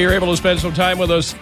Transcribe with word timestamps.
You're 0.00 0.14
able 0.14 0.28
to 0.28 0.36
spend 0.38 0.60
some 0.60 0.72
time 0.72 0.96
with 0.96 1.10
us 1.10 1.34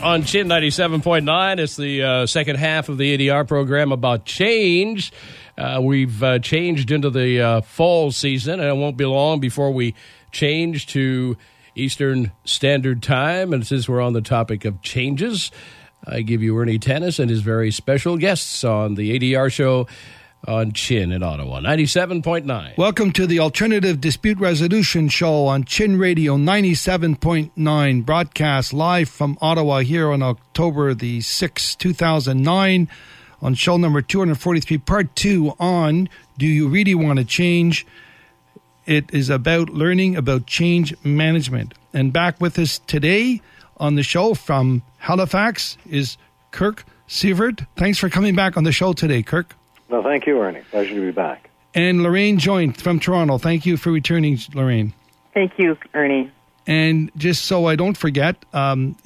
on 0.00 0.22
Chin 0.22 0.46
97.9. 0.46 1.58
It's 1.58 1.76
the 1.76 2.04
uh, 2.04 2.26
second 2.26 2.54
half 2.54 2.88
of 2.88 2.98
the 2.98 3.18
ADR 3.18 3.48
program 3.48 3.90
about 3.90 4.24
change. 4.24 5.12
Uh, 5.58 5.80
we've 5.82 6.22
uh, 6.22 6.38
changed 6.38 6.92
into 6.92 7.10
the 7.10 7.40
uh, 7.40 7.60
fall 7.62 8.12
season, 8.12 8.60
and 8.60 8.68
it 8.68 8.76
won't 8.76 8.96
be 8.96 9.04
long 9.04 9.40
before 9.40 9.72
we 9.72 9.96
change 10.30 10.86
to 10.88 11.36
Eastern 11.74 12.30
Standard 12.44 13.02
Time. 13.02 13.52
And 13.52 13.66
since 13.66 13.88
we're 13.88 14.00
on 14.00 14.12
the 14.12 14.22
topic 14.22 14.64
of 14.64 14.80
changes, 14.80 15.50
I 16.06 16.20
give 16.20 16.44
you 16.44 16.56
Ernie 16.56 16.78
Tennis 16.78 17.18
and 17.18 17.28
his 17.28 17.40
very 17.40 17.72
special 17.72 18.16
guests 18.18 18.62
on 18.62 18.94
the 18.94 19.18
ADR 19.18 19.50
show 19.50 19.88
on 20.46 20.72
Chin 20.72 21.12
in 21.12 21.22
Ottawa, 21.22 21.60
97.9. 21.60 22.76
Welcome 22.76 23.12
to 23.12 23.26
the 23.26 23.38
Alternative 23.38 24.00
Dispute 24.00 24.38
Resolution 24.38 25.08
Show 25.08 25.46
on 25.46 25.64
Chin 25.64 25.98
Radio 25.98 26.36
97.9, 26.36 28.04
broadcast 28.04 28.72
live 28.72 29.08
from 29.08 29.38
Ottawa 29.40 29.80
here 29.80 30.10
on 30.10 30.22
October 30.22 30.94
the 30.94 31.20
6th, 31.20 31.78
2009, 31.78 32.88
on 33.40 33.54
show 33.54 33.76
number 33.76 34.02
243, 34.02 34.78
part 34.78 35.14
two 35.16 35.54
on 35.58 36.08
Do 36.38 36.46
You 36.46 36.68
Really 36.68 36.94
Want 36.94 37.18
to 37.18 37.24
Change? 37.24 37.86
It 38.86 39.12
is 39.14 39.30
about 39.30 39.70
learning 39.70 40.16
about 40.16 40.46
change 40.46 40.94
management. 41.04 41.74
And 41.92 42.12
back 42.12 42.40
with 42.40 42.58
us 42.58 42.80
today 42.86 43.40
on 43.78 43.94
the 43.94 44.02
show 44.02 44.34
from 44.34 44.82
Halifax 44.98 45.78
is 45.88 46.16
Kirk 46.50 46.84
Severt. 47.08 47.66
Thanks 47.76 47.98
for 47.98 48.08
coming 48.10 48.34
back 48.34 48.56
on 48.56 48.64
the 48.64 48.72
show 48.72 48.92
today, 48.92 49.22
Kirk. 49.22 49.54
Well, 49.94 50.02
thank 50.02 50.26
you, 50.26 50.42
Ernie. 50.42 50.62
Pleasure 50.72 50.96
to 50.96 51.00
be 51.00 51.12
back. 51.12 51.50
And 51.72 52.00
Loraine 52.00 52.38
Joint 52.38 52.80
from 52.80 52.98
Toronto. 52.98 53.38
Thank 53.38 53.64
you 53.64 53.76
for 53.76 53.92
returning, 53.92 54.38
Loraine. 54.52 54.92
Thank 55.34 55.52
you, 55.56 55.78
Ernie. 55.94 56.32
And 56.66 57.12
just 57.16 57.44
so 57.44 57.66
I 57.66 57.76
don't 57.76 57.96
forget, 57.96 58.44
um, 58.52 58.96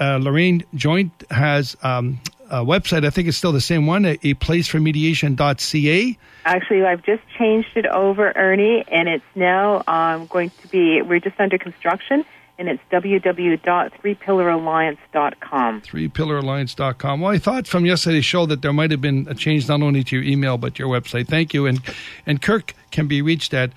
uh, 0.00 0.18
Loraine 0.18 0.64
Joint 0.74 1.12
has 1.30 1.76
um, 1.84 2.20
a 2.50 2.64
website. 2.64 3.06
I 3.06 3.10
think 3.10 3.28
it's 3.28 3.36
still 3.36 3.52
the 3.52 3.60
same 3.60 3.86
one, 3.86 4.04
a, 4.04 4.14
a 4.24 4.34
placeformediation.ca. 4.34 6.18
Actually, 6.46 6.82
I've 6.84 7.04
just 7.04 7.22
changed 7.38 7.76
it 7.76 7.86
over, 7.86 8.32
Ernie, 8.34 8.84
and 8.88 9.08
it's 9.08 9.24
now 9.36 9.84
um, 9.86 10.26
going 10.26 10.50
to 10.62 10.66
be, 10.66 11.00
we're 11.00 11.20
just 11.20 11.38
under 11.38 11.58
construction, 11.58 12.24
and 12.58 12.68
it's 12.68 12.82
www.threepillaralliance.com. 12.90 15.82
Threepillaralliance.com. 15.82 17.20
Well, 17.20 17.32
I 17.32 17.38
thought 17.38 17.66
from 17.66 17.86
yesterday's 17.86 18.24
show 18.24 18.46
that 18.46 18.62
there 18.62 18.72
might 18.72 18.90
have 18.90 19.00
been 19.00 19.26
a 19.28 19.34
change 19.34 19.68
not 19.68 19.82
only 19.82 20.02
to 20.04 20.16
your 20.16 20.24
email 20.24 20.58
but 20.58 20.78
your 20.78 20.88
website. 20.88 21.26
Thank 21.28 21.52
you. 21.52 21.66
And 21.66 21.80
and 22.26 22.40
Kirk 22.40 22.74
can 22.90 23.08
be 23.08 23.20
reached 23.22 23.52
at 23.54 23.70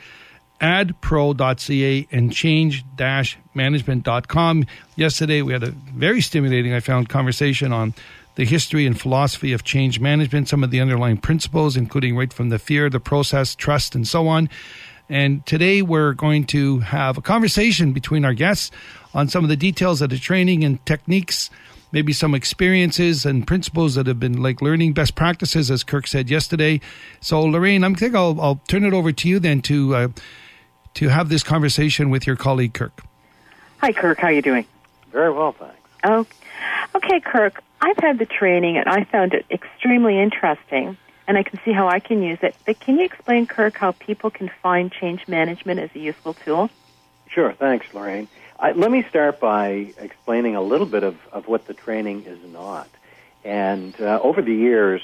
adpro.ca 0.61 2.07
and 2.11 2.33
change-management.com. 2.33 4.65
Yesterday 4.95 5.43
we 5.43 5.53
had 5.53 5.63
a 5.63 5.71
very 5.71 6.21
stimulating, 6.21 6.73
I 6.73 6.79
found, 6.79 7.09
conversation 7.09 7.71
on 7.71 7.93
the 8.35 8.45
history 8.45 8.85
and 8.85 8.99
philosophy 8.99 9.53
of 9.53 9.63
change 9.63 9.99
management, 9.99 10.47
some 10.47 10.63
of 10.63 10.69
the 10.71 10.79
underlying 10.79 11.17
principles, 11.17 11.75
including 11.75 12.15
right 12.15 12.31
from 12.31 12.49
the 12.49 12.59
fear, 12.59 12.87
the 12.89 12.99
process, 12.99 13.55
trust, 13.55 13.95
and 13.95 14.07
so 14.07 14.27
on. 14.27 14.47
And 15.09 15.45
today 15.45 15.81
we're 15.81 16.13
going 16.13 16.45
to 16.47 16.79
have 16.79 17.17
a 17.17 17.21
conversation 17.21 17.93
between 17.93 18.25
our 18.25 18.33
guests 18.33 18.71
on 19.13 19.29
some 19.29 19.43
of 19.43 19.49
the 19.49 19.55
details 19.55 20.01
of 20.01 20.09
the 20.09 20.17
training 20.17 20.63
and 20.63 20.85
techniques, 20.85 21.49
maybe 21.91 22.11
some 22.11 22.35
experiences 22.35 23.25
and 23.25 23.47
principles 23.47 23.95
that 23.95 24.05
have 24.07 24.19
been 24.19 24.41
like 24.41 24.61
learning 24.61 24.93
best 24.93 25.15
practices, 25.15 25.71
as 25.71 25.83
Kirk 25.83 26.07
said 26.07 26.29
yesterday. 26.29 26.81
So, 27.21 27.41
Loraine, 27.41 27.85
I'm 27.85 27.95
think 27.95 28.15
I'll, 28.15 28.39
I'll 28.41 28.61
turn 28.67 28.83
it 28.83 28.93
over 28.93 29.11
to 29.13 29.29
you 29.29 29.39
then 29.39 29.61
to 29.63 29.95
uh, 29.95 30.07
to 30.95 31.07
have 31.09 31.29
this 31.29 31.43
conversation 31.43 32.09
with 32.09 32.27
your 32.27 32.35
colleague 32.35 32.73
Kirk. 32.73 33.01
Hi, 33.77 33.93
Kirk. 33.93 34.17
How 34.17 34.27
are 34.27 34.31
you 34.33 34.41
doing? 34.41 34.65
Very 35.11 35.31
well, 35.31 35.53
thanks. 35.53 35.75
Oh, 36.03 36.25
okay, 36.95 37.21
Kirk. 37.21 37.61
I've 37.79 37.97
had 37.97 38.19
the 38.19 38.25
training 38.25 38.77
and 38.77 38.89
I 38.89 39.03
found 39.05 39.33
it 39.33 39.45
extremely 39.51 40.19
interesting 40.19 40.97
and 41.27 41.37
I 41.37 41.43
can 41.43 41.59
see 41.65 41.71
how 41.71 41.87
I 41.87 41.99
can 41.99 42.23
use 42.23 42.39
it. 42.41 42.55
But 42.65 42.79
can 42.79 42.97
you 42.97 43.05
explain, 43.05 43.47
Kirk, 43.47 43.75
how 43.77 43.91
people 43.91 44.29
can 44.31 44.49
find 44.63 44.91
change 44.91 45.27
management 45.27 45.79
as 45.79 45.89
a 45.93 45.99
useful 45.99 46.33
tool? 46.33 46.69
Sure. 47.29 47.53
Thanks, 47.53 47.85
Loraine. 47.93 48.27
Uh, 48.57 48.71
let 48.75 48.89
me 48.89 49.05
start 49.09 49.39
by 49.39 49.93
explaining 49.97 50.55
a 50.55 50.61
little 50.61 50.87
bit 50.87 51.03
of, 51.03 51.17
of 51.31 51.47
what 51.47 51.67
the 51.67 51.73
training 51.73 52.23
is 52.23 52.39
not. 52.51 52.89
And 53.43 53.93
uh, 53.99 54.19
over 54.23 54.41
the 54.41 54.53
years, 54.53 55.01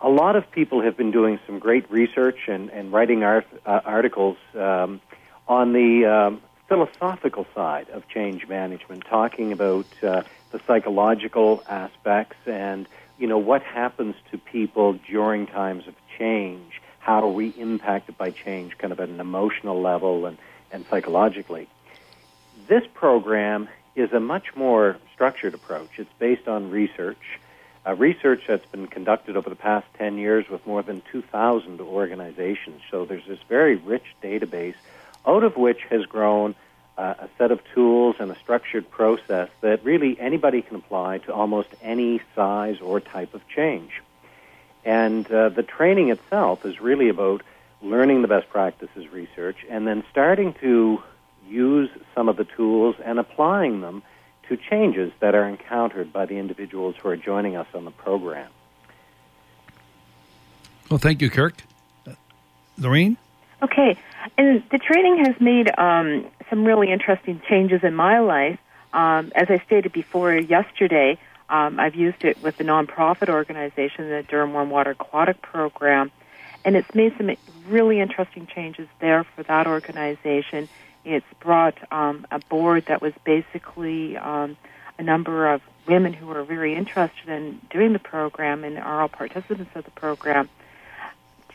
a 0.00 0.08
lot 0.08 0.36
of 0.36 0.50
people 0.50 0.82
have 0.82 0.96
been 0.96 1.10
doing 1.10 1.38
some 1.46 1.58
great 1.58 1.90
research 1.90 2.48
and, 2.48 2.70
and 2.70 2.92
writing 2.92 3.22
art, 3.22 3.46
uh, 3.66 3.80
articles 3.84 4.36
um, 4.54 5.00
on 5.48 5.72
the 5.72 6.06
um, 6.06 6.40
philosophical 6.68 7.46
side 7.54 7.88
of 7.90 8.08
change 8.08 8.48
management, 8.48 9.04
talking 9.04 9.52
about 9.52 9.86
uh, 10.02 10.22
the 10.50 10.60
psychological 10.66 11.62
aspects 11.68 12.36
and 12.46 12.86
you 13.22 13.28
know, 13.28 13.38
what 13.38 13.62
happens 13.62 14.16
to 14.32 14.36
people 14.36 14.94
during 14.94 15.46
times 15.46 15.86
of 15.86 15.94
change? 16.18 16.82
How 16.98 17.22
are 17.22 17.30
we 17.30 17.50
impacted 17.50 18.18
by 18.18 18.32
change, 18.32 18.76
kind 18.78 18.92
of 18.92 18.98
at 18.98 19.08
an 19.10 19.20
emotional 19.20 19.80
level 19.80 20.26
and, 20.26 20.38
and 20.72 20.84
psychologically? 20.90 21.68
This 22.66 22.82
program 22.92 23.68
is 23.94 24.12
a 24.12 24.18
much 24.18 24.56
more 24.56 24.96
structured 25.14 25.54
approach. 25.54 25.90
It's 25.98 26.10
based 26.18 26.48
on 26.48 26.72
research, 26.72 27.38
research 27.96 28.42
that's 28.48 28.66
been 28.66 28.88
conducted 28.88 29.36
over 29.36 29.48
the 29.48 29.54
past 29.54 29.86
10 29.98 30.18
years 30.18 30.48
with 30.50 30.66
more 30.66 30.82
than 30.82 31.00
2,000 31.12 31.80
organizations. 31.80 32.82
So 32.90 33.04
there's 33.04 33.26
this 33.28 33.38
very 33.48 33.76
rich 33.76 34.16
database 34.20 34.74
out 35.24 35.44
of 35.44 35.56
which 35.56 35.82
has 35.90 36.06
grown 36.06 36.56
uh, 36.98 37.14
a 37.20 37.28
set 37.38 37.50
of 37.50 37.60
tools 37.74 38.16
and 38.18 38.30
a 38.30 38.38
structured 38.38 38.90
process 38.90 39.48
that 39.60 39.84
really 39.84 40.18
anybody 40.20 40.62
can 40.62 40.76
apply 40.76 41.18
to 41.18 41.32
almost 41.32 41.68
any 41.80 42.20
size 42.34 42.80
or 42.80 43.00
type 43.00 43.34
of 43.34 43.46
change. 43.48 44.02
And 44.84 45.30
uh, 45.30 45.48
the 45.50 45.62
training 45.62 46.10
itself 46.10 46.66
is 46.66 46.80
really 46.80 47.08
about 47.08 47.42
learning 47.80 48.22
the 48.22 48.28
best 48.28 48.48
practices 48.48 49.10
research 49.12 49.56
and 49.68 49.86
then 49.86 50.04
starting 50.10 50.54
to 50.54 51.02
use 51.48 51.90
some 52.14 52.28
of 52.28 52.36
the 52.36 52.44
tools 52.44 52.96
and 53.04 53.18
applying 53.18 53.80
them 53.80 54.02
to 54.48 54.56
changes 54.56 55.12
that 55.20 55.34
are 55.34 55.48
encountered 55.48 56.12
by 56.12 56.26
the 56.26 56.36
individuals 56.36 56.94
who 57.00 57.08
are 57.08 57.16
joining 57.16 57.56
us 57.56 57.66
on 57.74 57.84
the 57.84 57.90
program. 57.90 58.50
Well, 60.90 60.98
thank 60.98 61.22
you, 61.22 61.30
Kirk. 61.30 61.54
Uh, 62.06 62.12
Loraine? 62.78 63.16
Okay, 63.62 63.96
and 64.36 64.62
the 64.70 64.78
training 64.78 65.24
has 65.24 65.40
made 65.40 65.70
um, 65.78 66.26
some 66.52 66.66
really 66.66 66.92
interesting 66.92 67.40
changes 67.48 67.82
in 67.82 67.94
my 67.94 68.18
life. 68.18 68.58
Um, 68.92 69.32
as 69.34 69.46
I 69.48 69.62
stated 69.64 69.90
before 69.90 70.34
yesterday, 70.34 71.18
um, 71.48 71.80
I've 71.80 71.94
used 71.94 72.24
it 72.24 72.42
with 72.42 72.58
the 72.58 72.64
nonprofit 72.64 73.30
organization, 73.30 74.10
the 74.10 74.22
Durham 74.28 74.52
Warm 74.52 74.68
Water 74.68 74.90
Aquatic 74.90 75.40
Program, 75.40 76.12
and 76.62 76.76
it's 76.76 76.94
made 76.94 77.16
some 77.16 77.34
really 77.68 78.00
interesting 78.00 78.46
changes 78.46 78.86
there 79.00 79.24
for 79.24 79.44
that 79.44 79.66
organization. 79.66 80.68
It's 81.06 81.24
brought 81.40 81.78
um, 81.90 82.26
a 82.30 82.38
board 82.38 82.84
that 82.88 83.00
was 83.00 83.14
basically 83.24 84.18
um, 84.18 84.58
a 84.98 85.02
number 85.02 85.50
of 85.50 85.62
women 85.88 86.12
who 86.12 86.26
were 86.26 86.44
very 86.44 86.74
interested 86.74 87.30
in 87.30 87.62
doing 87.70 87.94
the 87.94 87.98
program 87.98 88.62
and 88.62 88.76
are 88.76 89.00
all 89.00 89.08
participants 89.08 89.72
of 89.74 89.86
the 89.86 89.90
program 89.92 90.50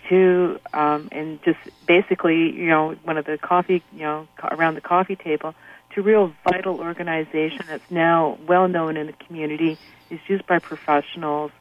to 0.10 0.60
um, 0.74 1.10
and 1.12 1.42
just 1.44 1.60
basically, 1.86 2.52
you 2.52 2.68
know, 2.68 2.96
one 3.04 3.18
of 3.18 3.26
the 3.26 3.38
coffee, 3.38 3.84
you 3.94 4.00
know, 4.00 4.28
around 4.44 4.76
the 4.76 4.82
coffee 4.82 5.16
table, 5.16 5.54
to 5.96 6.02
real 6.02 6.34
vital 6.44 6.80
organization 6.80 7.66
that's 7.68 7.90
now 7.90 8.38
well 8.48 8.68
known 8.68 8.98
in 8.98 9.08
the 9.08 9.14
community, 9.14 9.78
is 10.10 10.20
used 10.28 10.46
by 10.48 10.60
professionals, 10.60 11.52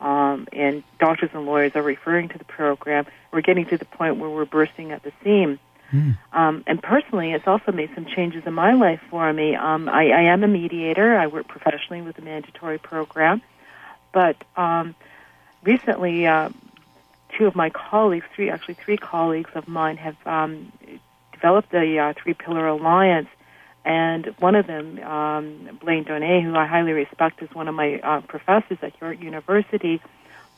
um, 0.00 0.46
and 0.52 0.84
doctors 0.98 1.30
and 1.32 1.46
lawyers 1.46 1.72
are 1.74 1.82
referring 1.82 2.28
to 2.28 2.38
the 2.38 2.44
program. 2.44 3.06
We're 3.32 3.40
getting 3.40 3.66
to 3.66 3.78
the 3.78 3.84
point 3.84 4.16
where 4.16 4.30
we're 4.30 4.44
bursting 4.44 4.92
at 4.92 5.02
the 5.02 5.12
seam. 5.24 5.58
Mm. 5.92 6.18
Um, 6.32 6.64
and 6.66 6.82
personally, 6.82 7.32
it's 7.32 7.46
also 7.46 7.72
made 7.72 7.90
some 7.94 8.04
changes 8.04 8.44
in 8.46 8.52
my 8.52 8.74
life 8.74 9.00
for 9.10 9.32
me. 9.32 9.56
Um, 9.56 9.88
I, 9.88 10.10
I 10.10 10.20
am 10.32 10.44
a 10.44 10.48
mediator. 10.48 11.16
I 11.16 11.26
work 11.26 11.48
professionally 11.48 12.02
with 12.02 12.16
the 12.16 12.22
mandatory 12.22 12.78
program, 12.78 13.40
but 14.12 14.36
um, 14.56 14.94
recently, 15.64 16.26
uh, 16.26 16.50
two 17.38 17.46
of 17.46 17.54
my 17.54 17.70
colleagues, 17.70 18.26
three 18.34 18.50
actually 18.50 18.74
three 18.74 18.96
colleagues 18.96 19.50
of 19.54 19.68
mine, 19.68 19.96
have 19.96 20.16
um, 20.26 20.72
developed 21.32 21.70
the 21.70 21.98
uh, 21.98 22.12
Three 22.20 22.34
Pillar 22.34 22.66
Alliance, 22.66 23.28
and 23.84 24.26
one 24.38 24.56
of 24.56 24.66
them, 24.66 24.98
um, 25.04 25.78
Blaine 25.80 26.04
Donay, 26.04 26.42
who 26.42 26.54
I 26.54 26.66
highly 26.66 26.92
respect, 26.92 27.42
is 27.42 27.50
one 27.54 27.68
of 27.68 27.74
my 27.74 28.00
uh, 28.00 28.20
professors 28.22 28.78
at 28.82 29.00
York 29.00 29.22
University, 29.22 30.02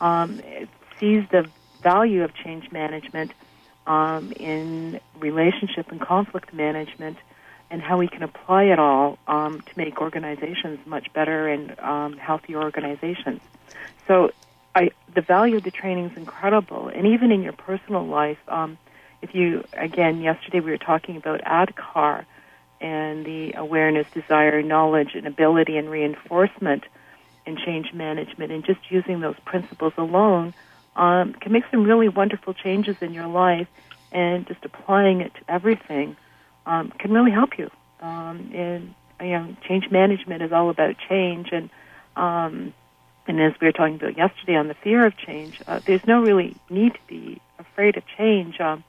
um, 0.01 0.41
sees 0.99 1.23
the 1.29 1.47
value 1.81 2.23
of 2.23 2.33
change 2.33 2.71
management 2.71 3.31
um, 3.87 4.31
in 4.33 4.99
relationship 5.19 5.91
and 5.91 6.01
conflict 6.01 6.53
management 6.53 7.17
and 7.69 7.81
how 7.81 7.97
we 7.97 8.07
can 8.07 8.21
apply 8.21 8.63
it 8.63 8.79
all 8.79 9.17
um, 9.27 9.61
to 9.61 9.71
make 9.77 10.01
organizations 10.01 10.79
much 10.85 11.11
better 11.13 11.47
and 11.47 11.79
um, 11.79 12.17
healthier 12.17 12.61
organizations. 12.61 13.39
So 14.07 14.31
I, 14.73 14.91
the 15.13 15.21
value 15.21 15.57
of 15.57 15.63
the 15.63 15.71
training 15.71 16.05
is 16.05 16.17
incredible, 16.17 16.87
and 16.87 17.05
even 17.07 17.31
in 17.31 17.41
your 17.41 17.53
personal 17.53 18.05
life, 18.05 18.37
um, 18.47 18.77
if 19.21 19.35
you 19.35 19.63
again 19.73 20.21
yesterday 20.21 20.59
we 20.61 20.71
were 20.71 20.77
talking 20.77 21.17
about 21.17 21.41
ADKAR, 21.43 22.25
and 22.79 23.25
the 23.25 23.53
awareness, 23.55 24.07
desire, 24.13 24.61
knowledge, 24.63 25.09
and 25.13 25.27
ability 25.27 25.77
and 25.77 25.89
reinforcement 25.89 26.83
and 27.45 27.57
change 27.57 27.93
management, 27.93 28.51
and 28.51 28.65
just 28.65 28.79
using 28.89 29.19
those 29.19 29.35
principles 29.45 29.93
alone 29.97 30.53
um, 30.95 31.33
can 31.33 31.51
make 31.51 31.63
some 31.69 31.83
really 31.83 32.09
wonderful 32.09 32.53
changes 32.53 32.95
in 33.01 33.13
your 33.13 33.27
life, 33.27 33.67
and 34.11 34.47
just 34.47 34.63
applying 34.63 35.21
it 35.21 35.33
to 35.35 35.51
everything 35.51 36.15
um, 36.65 36.91
can 36.97 37.11
really 37.11 37.31
help 37.31 37.57
you. 37.57 37.69
Um, 37.99 38.51
and 38.53 38.95
you 39.19 39.31
know, 39.31 39.55
change 39.67 39.91
management 39.91 40.41
is 40.41 40.51
all 40.51 40.69
about 40.69 40.95
change, 41.09 41.49
and 41.51 41.69
um, 42.15 42.73
and 43.27 43.41
as 43.41 43.53
we 43.61 43.67
were 43.67 43.71
talking 43.71 43.95
about 43.95 44.17
yesterday 44.17 44.55
on 44.55 44.67
the 44.67 44.73
fear 44.73 45.05
of 45.05 45.15
change, 45.17 45.61
uh, 45.67 45.79
there's 45.85 46.01
no 46.07 46.21
really 46.21 46.55
need 46.69 46.93
to 46.93 46.99
be 47.07 47.41
afraid 47.59 47.97
of 47.97 48.03
change, 48.17 48.59
um, 48.59 48.83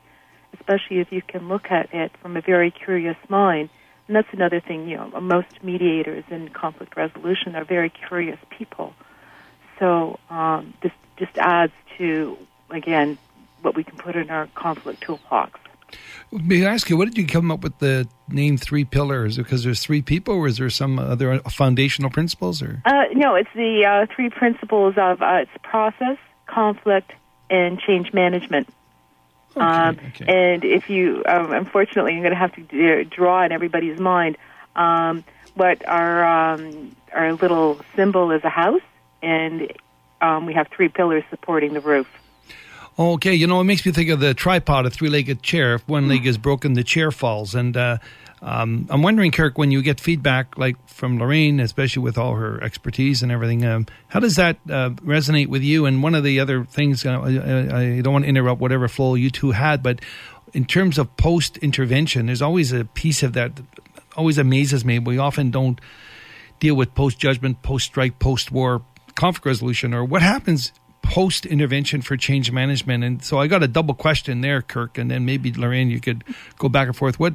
especially 0.54 1.00
if 1.00 1.12
you 1.12 1.22
can 1.22 1.48
look 1.48 1.70
at 1.70 1.92
it 1.92 2.12
from 2.20 2.36
a 2.36 2.40
very 2.40 2.70
curious 2.70 3.16
mind. 3.28 3.68
And 4.06 4.16
that's 4.16 4.28
another 4.32 4.60
thing, 4.60 4.88
you 4.88 4.96
know, 4.96 5.20
most 5.20 5.62
mediators 5.62 6.24
in 6.30 6.48
conflict 6.48 6.96
resolution 6.96 7.54
are 7.54 7.64
very 7.64 7.90
curious 7.90 8.38
people. 8.50 8.94
So 9.78 10.18
um, 10.30 10.74
this 10.82 10.92
just 11.18 11.36
adds 11.36 11.72
to, 11.98 12.36
again, 12.70 13.18
what 13.60 13.76
we 13.76 13.84
can 13.84 13.96
put 13.96 14.16
in 14.16 14.30
our 14.30 14.48
conflict 14.54 15.02
toolbox. 15.02 15.60
May 16.30 16.64
I 16.64 16.72
ask 16.72 16.88
you, 16.88 16.96
what 16.96 17.06
did 17.06 17.18
you 17.18 17.26
come 17.26 17.50
up 17.50 17.62
with 17.62 17.78
the 17.78 18.08
name 18.28 18.56
Three 18.56 18.84
Pillars? 18.84 19.36
Because 19.36 19.64
there's 19.64 19.80
three 19.80 20.00
people, 20.00 20.34
or 20.34 20.46
is 20.46 20.56
there 20.56 20.70
some 20.70 20.98
other 20.98 21.40
foundational 21.40 22.10
principles? 22.10 22.62
Or 22.62 22.82
uh, 22.84 23.04
no, 23.12 23.34
it's 23.34 23.50
the 23.54 23.84
uh, 23.84 24.06
three 24.14 24.30
principles 24.30 24.94
of 24.96 25.20
uh, 25.20 25.40
it's 25.42 25.50
process, 25.62 26.16
conflict, 26.46 27.12
and 27.50 27.78
change 27.78 28.12
management. 28.12 28.68
Okay, 29.54 29.60
um, 29.60 29.98
okay. 30.08 30.24
And 30.26 30.64
if 30.64 30.88
you, 30.88 31.22
um, 31.26 31.52
unfortunately, 31.52 32.14
you're 32.14 32.22
going 32.22 32.32
to 32.32 32.38
have 32.38 32.54
to 32.54 32.62
d- 32.62 33.04
draw 33.04 33.44
in 33.44 33.52
everybody's 33.52 33.98
mind 33.98 34.38
um, 34.74 35.24
what 35.54 35.86
our 35.86 36.54
um, 36.54 36.96
our 37.12 37.34
little 37.34 37.78
symbol 37.94 38.30
is 38.30 38.42
a 38.44 38.48
house, 38.48 38.80
and 39.22 39.70
um, 40.22 40.46
we 40.46 40.54
have 40.54 40.68
three 40.68 40.88
pillars 40.88 41.24
supporting 41.30 41.74
the 41.74 41.80
roof. 41.80 42.08
Okay, 42.98 43.34
you 43.34 43.46
know, 43.46 43.60
it 43.60 43.64
makes 43.64 43.86
me 43.86 43.92
think 43.92 44.10
of 44.10 44.20
the 44.20 44.34
tripod, 44.34 44.84
a 44.84 44.90
three-legged 44.90 45.42
chair. 45.42 45.76
If 45.76 45.88
one 45.88 46.08
leg 46.08 46.26
is 46.26 46.36
broken, 46.36 46.74
the 46.74 46.84
chair 46.84 47.10
falls. 47.10 47.54
And 47.54 47.74
uh, 47.74 47.98
um, 48.42 48.86
I'm 48.90 49.02
wondering, 49.02 49.30
Kirk, 49.30 49.56
when 49.56 49.70
you 49.70 49.80
get 49.80 49.98
feedback 49.98 50.58
like 50.58 50.76
from 50.88 51.18
Loraine, 51.18 51.58
especially 51.60 52.02
with 52.02 52.18
all 52.18 52.34
her 52.34 52.62
expertise 52.62 53.22
and 53.22 53.32
everything, 53.32 53.64
um, 53.64 53.86
how 54.08 54.20
does 54.20 54.36
that 54.36 54.58
uh, 54.68 54.90
resonate 54.90 55.46
with 55.46 55.62
you? 55.62 55.86
And 55.86 56.02
one 56.02 56.14
of 56.14 56.22
the 56.22 56.38
other 56.38 56.64
things, 56.64 57.06
uh, 57.06 57.18
I, 57.18 57.96
I 57.96 58.00
don't 58.02 58.12
want 58.12 58.24
to 58.26 58.28
interrupt 58.28 58.60
whatever 58.60 58.88
flow 58.88 59.14
you 59.14 59.30
two 59.30 59.52
had, 59.52 59.82
but 59.82 60.00
in 60.52 60.66
terms 60.66 60.98
of 60.98 61.16
post-intervention, 61.16 62.26
there's 62.26 62.42
always 62.42 62.72
a 62.72 62.84
piece 62.84 63.22
of 63.22 63.32
that 63.32 63.52
always 64.16 64.36
amazes 64.36 64.84
me. 64.84 64.98
We 64.98 65.16
often 65.16 65.50
don't 65.50 65.80
deal 66.60 66.74
with 66.74 66.94
post-judgment, 66.94 67.62
post-strike, 67.62 68.18
post-war 68.18 68.82
conflict 69.14 69.46
resolution, 69.46 69.94
or 69.94 70.04
what 70.04 70.20
happens 70.20 70.72
post 71.02 71.44
intervention 71.46 72.00
for 72.00 72.16
change 72.16 72.50
management. 72.50 73.04
And 73.04 73.22
so 73.22 73.38
I 73.38 73.46
got 73.46 73.62
a 73.62 73.68
double 73.68 73.94
question 73.94 74.40
there, 74.40 74.62
Kirk, 74.62 74.98
and 74.98 75.10
then 75.10 75.24
maybe 75.24 75.52
Loraine, 75.52 75.90
you 75.90 76.00
could 76.00 76.24
go 76.58 76.68
back 76.68 76.86
and 76.86 76.96
forth. 76.96 77.20
What 77.20 77.34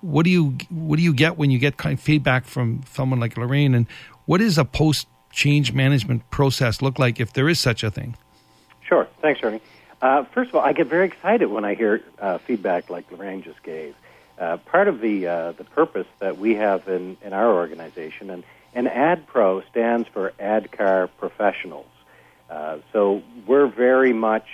what 0.00 0.24
do 0.24 0.30
you 0.30 0.56
what 0.70 0.96
do 0.96 1.02
you 1.02 1.14
get 1.14 1.36
when 1.38 1.50
you 1.50 1.58
get 1.58 1.76
kind 1.76 1.96
of 1.96 2.00
feedback 2.00 2.44
from 2.44 2.82
someone 2.90 3.20
like 3.20 3.36
Loraine, 3.36 3.74
and 3.74 3.86
what 4.26 4.40
is 4.40 4.58
a 4.58 4.64
post 4.64 5.06
change 5.30 5.72
management 5.72 6.28
process 6.30 6.82
look 6.82 6.98
like 6.98 7.20
if 7.20 7.32
there 7.32 7.48
is 7.48 7.60
such 7.60 7.82
a 7.84 7.90
thing? 7.90 8.16
Sure. 8.82 9.06
Thanks, 9.20 9.40
Ernie. 9.42 9.62
Uh, 10.02 10.24
first 10.24 10.50
of 10.50 10.56
all, 10.56 10.62
I 10.62 10.72
get 10.72 10.88
very 10.88 11.06
excited 11.06 11.46
when 11.46 11.64
I 11.64 11.74
hear 11.74 12.02
uh, 12.18 12.38
feedback 12.38 12.90
like 12.90 13.08
Loraine 13.10 13.42
just 13.42 13.62
gave. 13.62 13.94
Uh, 14.38 14.56
part 14.56 14.88
of 14.88 15.00
the 15.00 15.26
uh, 15.26 15.52
the 15.52 15.64
purpose 15.64 16.08
that 16.18 16.38
we 16.38 16.56
have 16.56 16.88
in, 16.88 17.16
in 17.22 17.32
our 17.32 17.52
organization, 17.52 18.28
and, 18.30 18.42
and 18.74 18.88
ADPRO 18.88 19.62
stands 19.70 20.08
for 20.08 20.32
ADKAR 20.40 21.08
Professionals. 21.18 21.86
Uh, 22.52 22.76
so 22.92 23.22
we're 23.46 23.66
very 23.66 24.12
much 24.12 24.46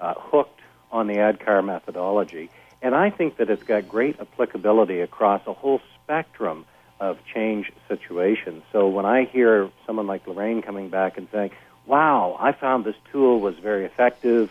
uh, 0.00 0.14
hooked 0.16 0.60
on 0.90 1.06
the 1.06 1.14
ADKAR 1.14 1.64
methodology, 1.64 2.50
and 2.82 2.92
I 2.92 3.10
think 3.10 3.36
that 3.36 3.48
it's 3.48 3.62
got 3.62 3.88
great 3.88 4.18
applicability 4.18 5.00
across 5.00 5.40
a 5.46 5.52
whole 5.52 5.80
spectrum 6.02 6.64
of 6.98 7.18
change 7.32 7.70
situations. 7.86 8.64
So 8.72 8.88
when 8.88 9.06
I 9.06 9.26
hear 9.26 9.70
someone 9.86 10.08
like 10.08 10.26
Loraine 10.26 10.60
coming 10.60 10.88
back 10.88 11.18
and 11.18 11.28
saying, 11.30 11.52
"Wow, 11.86 12.36
I 12.40 12.50
found 12.50 12.84
this 12.84 12.96
tool 13.12 13.38
was 13.38 13.56
very 13.58 13.84
effective 13.84 14.50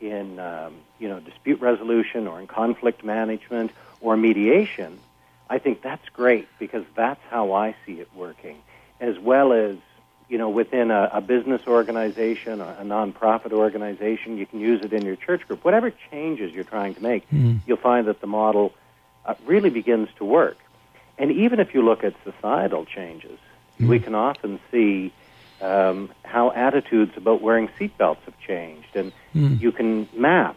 in 0.00 0.40
um, 0.40 0.74
you 0.98 1.08
know 1.08 1.20
dispute 1.20 1.60
resolution 1.60 2.26
or 2.26 2.40
in 2.40 2.48
conflict 2.48 3.04
management 3.04 3.70
or 4.00 4.16
mediation," 4.16 4.98
I 5.48 5.58
think 5.58 5.82
that's 5.82 6.08
great 6.08 6.48
because 6.58 6.84
that's 6.96 7.22
how 7.30 7.52
I 7.52 7.76
see 7.86 8.00
it 8.00 8.08
working, 8.12 8.58
as 8.98 9.20
well 9.20 9.52
as 9.52 9.76
you 10.28 10.36
know, 10.38 10.48
within 10.48 10.90
a, 10.90 11.10
a 11.14 11.20
business 11.20 11.62
organization 11.66 12.60
or 12.60 12.70
a 12.72 12.84
nonprofit 12.84 13.52
organization. 13.52 14.36
You 14.36 14.46
can 14.46 14.60
use 14.60 14.80
it 14.82 14.92
in 14.92 15.04
your 15.04 15.16
church 15.16 15.46
group. 15.48 15.64
Whatever 15.64 15.92
changes 16.10 16.52
you're 16.52 16.64
trying 16.64 16.94
to 16.96 17.02
make, 17.02 17.28
Mm. 17.30 17.60
you'll 17.66 17.78
find 17.78 18.06
that 18.08 18.20
the 18.20 18.26
model 18.26 18.72
uh, 19.24 19.34
really 19.46 19.70
begins 19.70 20.08
to 20.18 20.24
work. 20.24 20.58
And 21.16 21.32
even 21.32 21.58
if 21.60 21.74
you 21.74 21.82
look 21.82 22.04
at 22.04 22.14
societal 22.24 22.84
changes, 22.84 23.38
we 23.80 23.98
can 24.00 24.14
often 24.14 24.58
see 24.70 25.12
um, 25.60 26.10
how 26.24 26.50
attitudes 26.52 27.12
about 27.16 27.40
wearing 27.42 27.68
seatbelts 27.78 28.20
have 28.24 28.38
changed, 28.40 28.94
and 28.94 29.12
you 29.60 29.72
can 29.72 30.08
map 30.16 30.56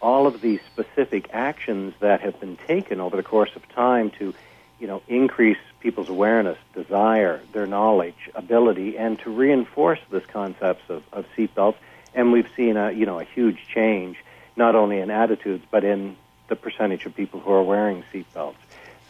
all 0.00 0.26
of 0.26 0.40
these 0.40 0.60
specific 0.72 1.28
actions 1.32 1.94
that 2.00 2.20
have 2.20 2.38
been 2.40 2.56
taken 2.66 3.00
over 3.00 3.16
the 3.16 3.22
course 3.22 3.50
of 3.54 3.68
time 3.68 4.10
to, 4.18 4.32
you 4.80 4.86
know, 4.86 5.02
increase 5.08 5.58
people's 5.80 6.08
awareness, 6.08 6.58
desire, 6.74 7.40
their 7.52 7.66
knowledge, 7.66 8.30
ability, 8.34 8.96
and 8.96 9.18
to 9.20 9.30
reinforce 9.30 10.00
this 10.10 10.24
concepts 10.26 10.82
of, 10.88 11.02
of 11.12 11.26
seatbelts. 11.36 11.76
And 12.14 12.32
we've 12.32 12.48
seen 12.56 12.76
a, 12.76 12.90
you 12.90 13.06
know, 13.06 13.20
a 13.20 13.24
huge 13.24 13.68
change, 13.72 14.16
not 14.56 14.74
only 14.74 14.98
in 14.98 15.10
attitudes, 15.10 15.64
but 15.70 15.84
in 15.84 16.16
the 16.48 16.56
percentage 16.56 17.06
of 17.06 17.14
people 17.14 17.40
who 17.40 17.52
are 17.52 17.62
wearing 17.62 18.02
seatbelts. 18.12 18.56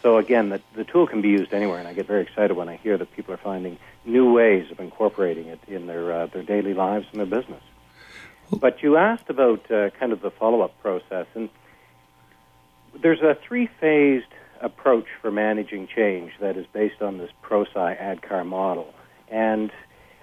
So 0.03 0.17
again, 0.17 0.49
the, 0.49 0.61
the 0.75 0.85
tool 0.85 1.07
can 1.07 1.21
be 1.21 1.29
used 1.29 1.53
anywhere, 1.53 1.79
and 1.79 1.87
I 1.87 1.93
get 1.93 2.07
very 2.07 2.23
excited 2.23 2.55
when 2.55 2.69
I 2.69 2.77
hear 2.77 2.97
that 2.97 3.13
people 3.15 3.35
are 3.35 3.39
finding 3.39 3.79
new 4.05 4.33
ways 4.33 4.71
of 4.71 4.81
incorporating 4.81 5.47
it 5.47 5.61
in 5.69 5.87
their 5.87 6.13
uh, 6.13 6.27
their 6.27 6.43
daily 6.43 6.73
lives 6.73 7.07
and 7.13 7.21
their 7.21 7.27
business. 7.27 7.63
But 8.51 8.83
you 8.83 8.97
asked 8.97 9.29
about 9.29 9.71
uh, 9.71 9.91
kind 9.91 10.13
of 10.13 10.23
the 10.23 10.31
follow 10.31 10.63
up 10.63 10.81
process, 10.81 11.27
and 11.35 11.51
there's 12.99 13.21
a 13.21 13.37
three 13.47 13.67
phased 13.67 14.27
approach 14.61 15.07
for 15.21 15.31
managing 15.31 15.89
change 15.89 16.33
that 16.41 16.57
is 16.57 16.67
based 16.73 17.03
on 17.03 17.19
this 17.19 17.31
ProSci 17.43 18.01
ADKAR 18.01 18.45
model. 18.47 18.93
And 19.29 19.71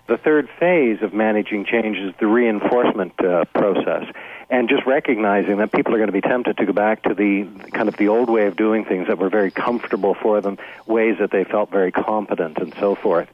the 0.08 0.18
third 0.18 0.50
phase 0.60 1.02
of 1.02 1.14
managing 1.14 1.66
change 1.66 1.98
is 1.98 2.14
the 2.20 2.28
reinforcement 2.28 3.14
uh, 3.24 3.46
process. 3.54 4.06
And 4.50 4.70
just 4.70 4.86
recognizing 4.86 5.58
that 5.58 5.74
people 5.74 5.94
are 5.94 5.98
going 5.98 6.08
to 6.08 6.14
be 6.14 6.22
tempted 6.22 6.58
to 6.58 6.66
go 6.66 6.72
back 6.72 7.04
to 7.04 7.14
the 7.14 7.44
kind 7.72 7.90
of 7.90 7.98
the 7.98 8.08
old 8.08 8.30
way 8.30 8.48
of 8.48 8.56
doing 8.56 8.86
things 8.86 9.08
that 9.08 9.18
were 9.18 9.30
very 9.30 9.52
comfortable 9.52 10.14
for 10.14 10.40
them, 10.40 10.58
ways 10.86 11.18
that 11.20 11.32
they 11.32 11.44
felt 11.44 11.70
very 11.70 11.92
competent 11.92 12.58
and 12.58 12.74
so 12.80 12.96
forth. 12.96 13.28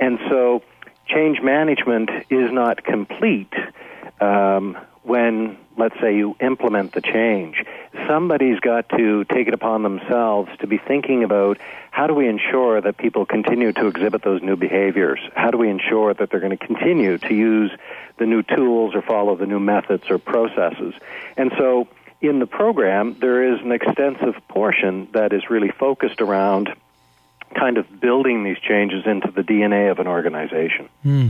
And 0.00 0.18
so 0.30 0.62
change 1.06 1.42
management 1.42 2.10
is 2.30 2.50
not 2.50 2.82
complete 2.84 3.52
um, 4.20 4.78
when, 5.04 5.58
let's 5.76 5.94
say, 6.00 6.16
you 6.16 6.34
implement 6.40 6.92
the 6.92 7.02
change. 7.02 7.62
Somebody's 8.08 8.58
got 8.58 8.88
to 8.90 9.24
take 9.24 9.46
it 9.46 9.54
upon 9.54 9.82
themselves 9.82 10.50
to 10.60 10.66
be 10.66 10.78
thinking 10.78 11.22
about 11.22 11.58
how 11.90 12.06
do 12.06 12.14
we 12.14 12.26
ensure 12.26 12.80
that 12.80 12.96
people 12.96 13.26
continue 13.26 13.72
to 13.72 13.86
exhibit 13.86 14.22
those 14.22 14.42
new 14.42 14.56
behaviors? 14.56 15.20
How 15.36 15.50
do 15.50 15.58
we 15.58 15.68
ensure 15.68 16.14
that 16.14 16.30
they're 16.30 16.40
going 16.40 16.56
to 16.56 16.66
continue 16.66 17.18
to 17.18 17.34
use 17.34 17.70
the 18.16 18.26
new 18.26 18.42
tools 18.42 18.94
or 18.94 19.02
follow 19.02 19.36
the 19.36 19.46
new 19.46 19.60
methods 19.60 20.04
or 20.08 20.18
processes? 20.18 20.94
And 21.36 21.52
so 21.58 21.86
in 22.22 22.38
the 22.38 22.46
program, 22.46 23.16
there 23.20 23.54
is 23.54 23.60
an 23.60 23.72
extensive 23.72 24.36
portion 24.48 25.08
that 25.12 25.34
is 25.34 25.50
really 25.50 25.70
focused 25.70 26.22
around 26.22 26.70
kind 27.54 27.76
of 27.76 28.00
building 28.00 28.42
these 28.42 28.58
changes 28.58 29.04
into 29.06 29.30
the 29.30 29.42
DNA 29.42 29.90
of 29.90 29.98
an 29.98 30.06
organization. 30.06 30.88
Hmm. 31.02 31.28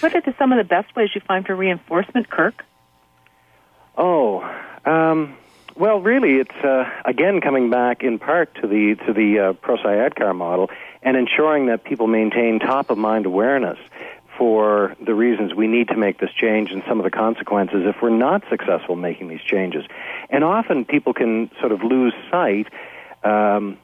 What 0.00 0.14
are 0.14 0.20
the, 0.20 0.34
some 0.38 0.52
of 0.52 0.58
the 0.58 0.64
best 0.64 0.94
ways 0.96 1.10
you 1.14 1.20
find 1.20 1.46
for 1.46 1.54
reinforcement, 1.54 2.28
Kirk? 2.28 2.64
Oh, 4.00 4.48
um, 4.84 5.36
well, 5.76 6.00
really, 6.00 6.36
it's 6.36 6.54
uh, 6.64 6.88
again 7.04 7.40
coming 7.40 7.68
back 7.68 8.04
in 8.04 8.20
part 8.20 8.54
to 8.62 8.68
the 8.68 8.94
to 9.06 9.12
the 9.12 9.38
uh, 9.38 9.52
ProSci 9.54 10.36
model 10.36 10.70
and 11.02 11.16
ensuring 11.16 11.66
that 11.66 11.82
people 11.82 12.06
maintain 12.06 12.60
top 12.60 12.90
of 12.90 12.98
mind 12.98 13.26
awareness 13.26 13.78
for 14.36 14.94
the 15.04 15.14
reasons 15.14 15.52
we 15.52 15.66
need 15.66 15.88
to 15.88 15.96
make 15.96 16.20
this 16.20 16.30
change 16.30 16.70
and 16.70 16.84
some 16.86 17.00
of 17.00 17.04
the 17.04 17.10
consequences 17.10 17.82
if 17.86 18.00
we're 18.00 18.10
not 18.10 18.44
successful 18.48 18.94
making 18.94 19.26
these 19.26 19.40
changes. 19.40 19.84
And 20.30 20.44
often 20.44 20.84
people 20.84 21.12
can 21.12 21.50
sort 21.58 21.72
of 21.72 21.82
lose 21.82 22.14
sight. 22.30 22.68
Um, 23.24 23.78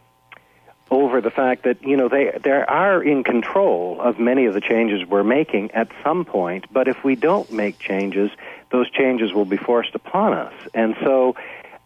over 0.90 1.20
the 1.20 1.30
fact 1.30 1.64
that 1.64 1.82
you 1.82 1.96
know 1.96 2.08
they 2.08 2.38
they 2.42 2.50
are 2.50 3.02
in 3.02 3.24
control 3.24 4.00
of 4.00 4.18
many 4.20 4.44
of 4.46 4.54
the 4.54 4.60
changes 4.60 5.06
we're 5.08 5.24
making 5.24 5.70
at 5.72 5.88
some 6.04 6.24
point, 6.24 6.66
but 6.72 6.88
if 6.88 7.02
we 7.02 7.16
don't 7.16 7.50
make 7.50 7.78
changes, 7.78 8.30
those 8.70 8.90
changes 8.90 9.32
will 9.32 9.44
be 9.44 9.56
forced 9.56 9.94
upon 9.94 10.32
us. 10.32 10.54
And 10.72 10.96
so, 11.02 11.36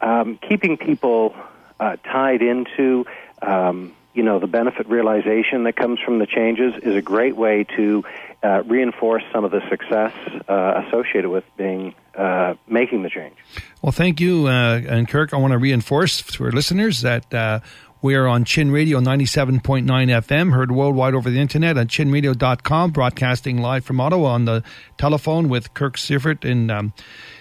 um, 0.00 0.38
keeping 0.38 0.76
people 0.76 1.34
uh, 1.80 1.96
tied 2.04 2.42
into 2.42 3.04
um, 3.42 3.94
you 4.18 4.24
know, 4.24 4.40
the 4.40 4.48
benefit 4.48 4.88
realization 4.88 5.62
that 5.62 5.76
comes 5.76 6.00
from 6.00 6.18
the 6.18 6.26
changes 6.26 6.74
is 6.82 6.96
a 6.96 7.00
great 7.00 7.36
way 7.36 7.64
to 7.76 8.02
uh, 8.42 8.64
reinforce 8.66 9.22
some 9.32 9.44
of 9.44 9.52
the 9.52 9.60
success 9.68 10.12
uh, 10.48 10.82
associated 10.84 11.30
with 11.30 11.44
being 11.56 11.94
uh, 12.16 12.54
making 12.66 13.04
the 13.04 13.10
change. 13.10 13.36
Well, 13.80 13.92
thank 13.92 14.20
you, 14.20 14.48
uh, 14.48 14.80
and 14.88 15.08
Kirk. 15.08 15.32
I 15.32 15.36
want 15.36 15.52
to 15.52 15.58
reinforce 15.58 16.20
for 16.20 16.50
listeners 16.50 17.02
that 17.02 17.32
uh, 17.32 17.60
we 18.00 18.14
are 18.14 18.28
on 18.28 18.44
Chin 18.44 18.70
Radio 18.70 19.00
97.9 19.00 19.84
FM, 19.84 20.52
heard 20.52 20.70
worldwide 20.70 21.14
over 21.14 21.30
the 21.30 21.40
internet 21.40 21.76
at 21.76 21.88
chinradio.com, 21.88 22.92
broadcasting 22.92 23.58
live 23.58 23.84
from 23.84 24.00
Ottawa 24.00 24.30
on 24.30 24.44
the 24.44 24.62
telephone 24.96 25.48
with 25.48 25.74
Kirk 25.74 25.96
Severt 25.96 26.44
in, 26.44 26.70
um, 26.70 26.92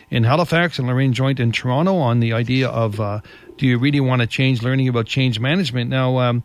in 0.09 0.23
Halifax 0.23 0.79
and 0.79 0.87
Loraine 0.87 1.11
Joint 1.11 1.39
in 1.39 1.51
Toronto 1.51 1.97
on 1.97 2.19
the 2.19 2.33
idea 2.33 2.69
of 2.69 2.99
uh, 2.99 3.21
do 3.57 3.67
you 3.67 3.77
really 3.77 3.99
want 3.99 4.21
to 4.21 4.27
change, 4.27 4.63
learning 4.63 4.87
about 4.87 5.05
change 5.05 5.39
management. 5.39 5.89
Now, 5.91 6.17
um, 6.19 6.43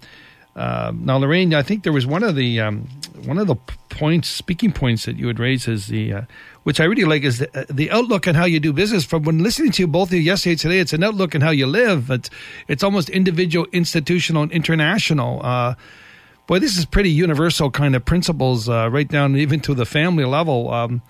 uh, 0.55 0.93
now, 0.95 1.19
Loraine, 1.19 1.55
I 1.55 1.63
think 1.63 1.83
there 1.83 1.93
was 1.93 2.07
one 2.07 2.23
of 2.23 2.37
the 2.37 2.61
um, 2.61 2.87
one 3.25 3.39
of 3.39 3.47
the 3.47 3.57
points, 3.89 4.29
speaking 4.29 4.73
points 4.73 5.07
that 5.07 5.17
you 5.17 5.27
had 5.27 5.39
raised 5.39 5.67
is 5.67 5.87
the, 5.87 6.13
uh, 6.13 6.23
which 6.65 6.81
I 6.81 6.85
really 6.85 7.05
like, 7.05 7.23
is 7.23 7.39
the, 7.39 7.61
uh, 7.61 7.65
the, 7.69 7.91
outlook 7.91 8.29
on 8.29 8.35
how 8.35 8.45
you 8.45 8.61
do 8.61 8.73
business. 8.73 9.05
From 9.05 9.25
when 9.25 9.43
listening 9.43 9.73
to 9.73 9.83
you 9.83 9.87
both 9.87 10.09
of 10.09 10.15
you 10.15 10.21
yesterday 10.21 10.57
today, 10.57 10.79
it's 10.79 10.93
an 10.93 11.03
outlook 11.03 11.35
on 11.35 11.41
how 11.41 11.51
you 11.51 11.67
live. 11.67 12.11
It's 12.11 12.31
it's 12.69 12.83
almost 12.83 13.11
individual, 13.11 13.67
institutional, 13.73 14.43
and 14.43 14.53
international. 14.53 15.41
Uh, 15.45 15.75
boy, 16.47 16.59
this 16.59 16.77
is 16.77 16.85
pretty 16.85 17.11
universal 17.11 17.71
kind 17.71 17.97
of 17.97 18.05
principles, 18.05 18.69
uh, 18.69 18.89
right 18.91 19.09
down 19.09 19.37
even 19.37 19.61
to 19.61 19.75
the 19.75 19.87
family 19.87 20.25
level. 20.25 20.73
Um, 20.73 21.03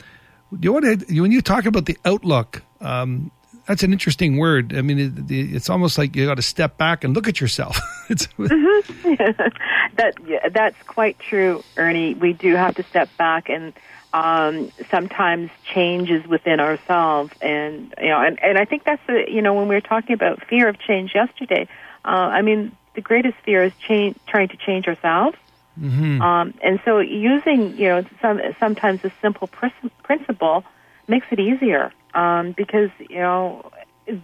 you 0.60 0.72
want 0.72 0.84
to, 0.84 1.20
when 1.20 1.32
you 1.32 1.42
talk 1.42 1.66
about 1.66 1.86
the 1.86 1.98
outlook. 2.04 2.62
Um, 2.80 3.30
that's 3.66 3.82
an 3.82 3.92
interesting 3.92 4.38
word. 4.38 4.76
I 4.76 4.82
mean, 4.82 4.98
it, 4.98 5.30
it's 5.30 5.70
almost 5.70 5.96
like 5.96 6.16
you 6.16 6.26
got 6.26 6.34
to 6.34 6.42
step 6.42 6.76
back 6.78 7.04
and 7.04 7.14
look 7.14 7.28
at 7.28 7.40
yourself. 7.40 7.76
mm-hmm. 8.08 9.14
that 9.96 10.14
yeah, 10.26 10.48
that's 10.48 10.76
quite 10.86 11.18
true, 11.18 11.62
Ernie. 11.76 12.14
We 12.14 12.32
do 12.32 12.56
have 12.56 12.74
to 12.76 12.82
step 12.82 13.08
back, 13.16 13.48
and 13.48 13.72
um, 14.12 14.72
sometimes 14.90 15.50
change 15.74 16.10
is 16.10 16.26
within 16.26 16.60
ourselves. 16.60 17.32
And 17.40 17.94
you 18.00 18.08
know, 18.08 18.20
and, 18.20 18.38
and 18.42 18.58
I 18.58 18.64
think 18.64 18.84
that's 18.84 19.02
the 19.06 19.24
you 19.28 19.42
know 19.42 19.54
when 19.54 19.68
we 19.68 19.74
were 19.74 19.80
talking 19.80 20.14
about 20.14 20.46
fear 20.46 20.68
of 20.68 20.78
change 20.78 21.14
yesterday. 21.14 21.68
Uh, 22.04 22.08
I 22.08 22.42
mean, 22.42 22.76
the 22.94 23.00
greatest 23.00 23.36
fear 23.44 23.64
is 23.64 23.72
change, 23.86 24.16
trying 24.26 24.48
to 24.48 24.56
change 24.56 24.86
ourselves. 24.86 25.36
Mm-hmm. 25.80 26.20
Um, 26.20 26.54
and 26.62 26.80
so, 26.84 26.98
using 26.98 27.76
you 27.78 27.88
know 27.88 28.04
some 28.20 28.40
sometimes 28.60 29.00
a 29.04 29.12
simple 29.22 29.46
pr- 29.46 29.68
principle 30.02 30.64
makes 31.08 31.26
it 31.30 31.40
easier 31.40 31.92
um, 32.14 32.52
because 32.52 32.90
you 32.98 33.16
know 33.16 33.70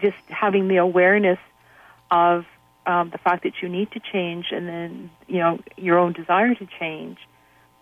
just 0.01 0.19
having 0.29 0.69
the 0.69 0.77
awareness 0.77 1.39
of 2.11 2.45
um, 2.87 3.11
the 3.11 3.19
fact 3.19 3.45
that 3.45 3.63
you 3.63 3.69
need 3.69 3.91
to 3.93 4.01
change, 4.01 4.47
and 4.53 4.69
then 4.69 5.11
you 5.27 5.39
know 5.39 5.59
your 5.77 5.99
own 5.99 6.13
desire 6.13 6.55
to 6.55 6.69
change, 6.79 7.19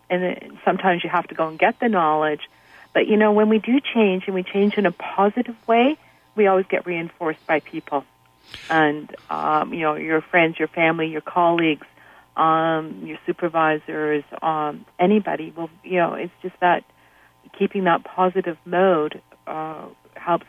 and 0.09 0.59
sometimes 0.65 1.05
you 1.05 1.11
have 1.11 1.27
to 1.29 1.35
go 1.35 1.49
and 1.49 1.59
get 1.59 1.79
the 1.81 1.89
knowledge. 1.89 2.43
But 2.93 3.07
you 3.07 3.17
know 3.17 3.33
when 3.33 3.49
we 3.49 3.59
do 3.59 3.81
change 3.81 4.25
and 4.27 4.35
we 4.35 4.43
change 4.43 4.75
in 4.75 4.87
a 4.87 4.93
positive 4.93 5.57
way, 5.67 5.97
we 6.35 6.47
always 6.47 6.67
get 6.67 6.87
reinforced 6.87 7.47
by 7.47 7.61
people, 7.61 8.05
and 8.71 9.15
um, 9.29 9.75
you 9.75 9.81
know 9.81 9.95
your 9.95 10.21
friends, 10.21 10.59
your 10.59 10.69
family, 10.69 11.09
your 11.09 11.21
colleagues, 11.21 11.87
um, 12.37 13.03
your 13.05 13.19
supervisors, 13.27 14.25
um, 14.41 14.87
anybody 14.99 15.53
will. 15.55 15.71
You 15.85 15.97
know 15.97 16.15
it's 16.15 16.33
just 16.43 16.59
that 16.61 16.85
keeping 17.59 17.85
that 17.85 18.05
positive 18.05 18.57
mode 18.65 19.21
uh, 19.47 19.87
helps 20.15 20.47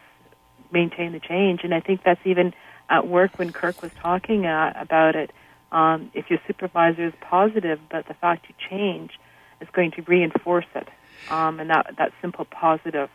maintain 0.71 1.11
the 1.11 1.19
change. 1.19 1.61
And 1.63 1.73
I 1.73 1.79
think 1.79 2.03
that's 2.03 2.21
even 2.25 2.53
at 2.89 3.07
work 3.07 3.37
when 3.37 3.51
Kirk 3.51 3.81
was 3.81 3.91
talking 4.01 4.45
uh, 4.45 4.73
about 4.75 5.15
it. 5.15 5.31
Um, 5.71 6.11
if 6.13 6.29
your 6.29 6.39
supervisor 6.47 7.07
is 7.07 7.13
positive, 7.19 7.79
but 7.89 8.07
the 8.07 8.13
fact 8.13 8.45
you 8.47 8.55
change 8.69 9.11
is 9.61 9.67
going 9.73 9.91
to 9.91 10.01
reinforce 10.03 10.65
it. 10.75 10.87
Um, 11.29 11.59
and 11.59 11.69
that, 11.69 11.95
that 11.97 12.13
simple 12.21 12.45
positive 12.45 13.09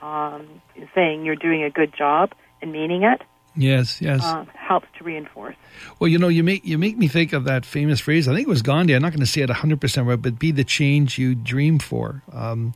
um, 0.00 0.62
saying 0.94 1.24
you're 1.24 1.36
doing 1.36 1.64
a 1.64 1.70
good 1.70 1.94
job 1.96 2.32
and 2.62 2.72
meaning 2.72 3.02
it. 3.02 3.22
Yes, 3.56 4.00
yes. 4.00 4.22
Uh, 4.22 4.44
helps 4.54 4.86
to 4.98 5.04
reinforce. 5.04 5.56
Well, 5.98 6.08
you 6.08 6.18
know, 6.18 6.28
you 6.28 6.44
make 6.44 6.64
you 6.64 6.78
make 6.78 6.96
me 6.96 7.08
think 7.08 7.32
of 7.32 7.44
that 7.44 7.66
famous 7.66 7.98
phrase. 7.98 8.28
I 8.28 8.34
think 8.34 8.46
it 8.46 8.50
was 8.50 8.62
Gandhi. 8.62 8.94
I'm 8.94 9.02
not 9.02 9.10
going 9.10 9.20
to 9.20 9.26
say 9.26 9.40
it 9.40 9.48
100 9.48 9.80
percent 9.80 10.06
right, 10.06 10.20
but 10.20 10.38
be 10.38 10.52
the 10.52 10.62
change 10.62 11.18
you 11.18 11.34
dream 11.34 11.80
for. 11.80 12.22
Um, 12.32 12.74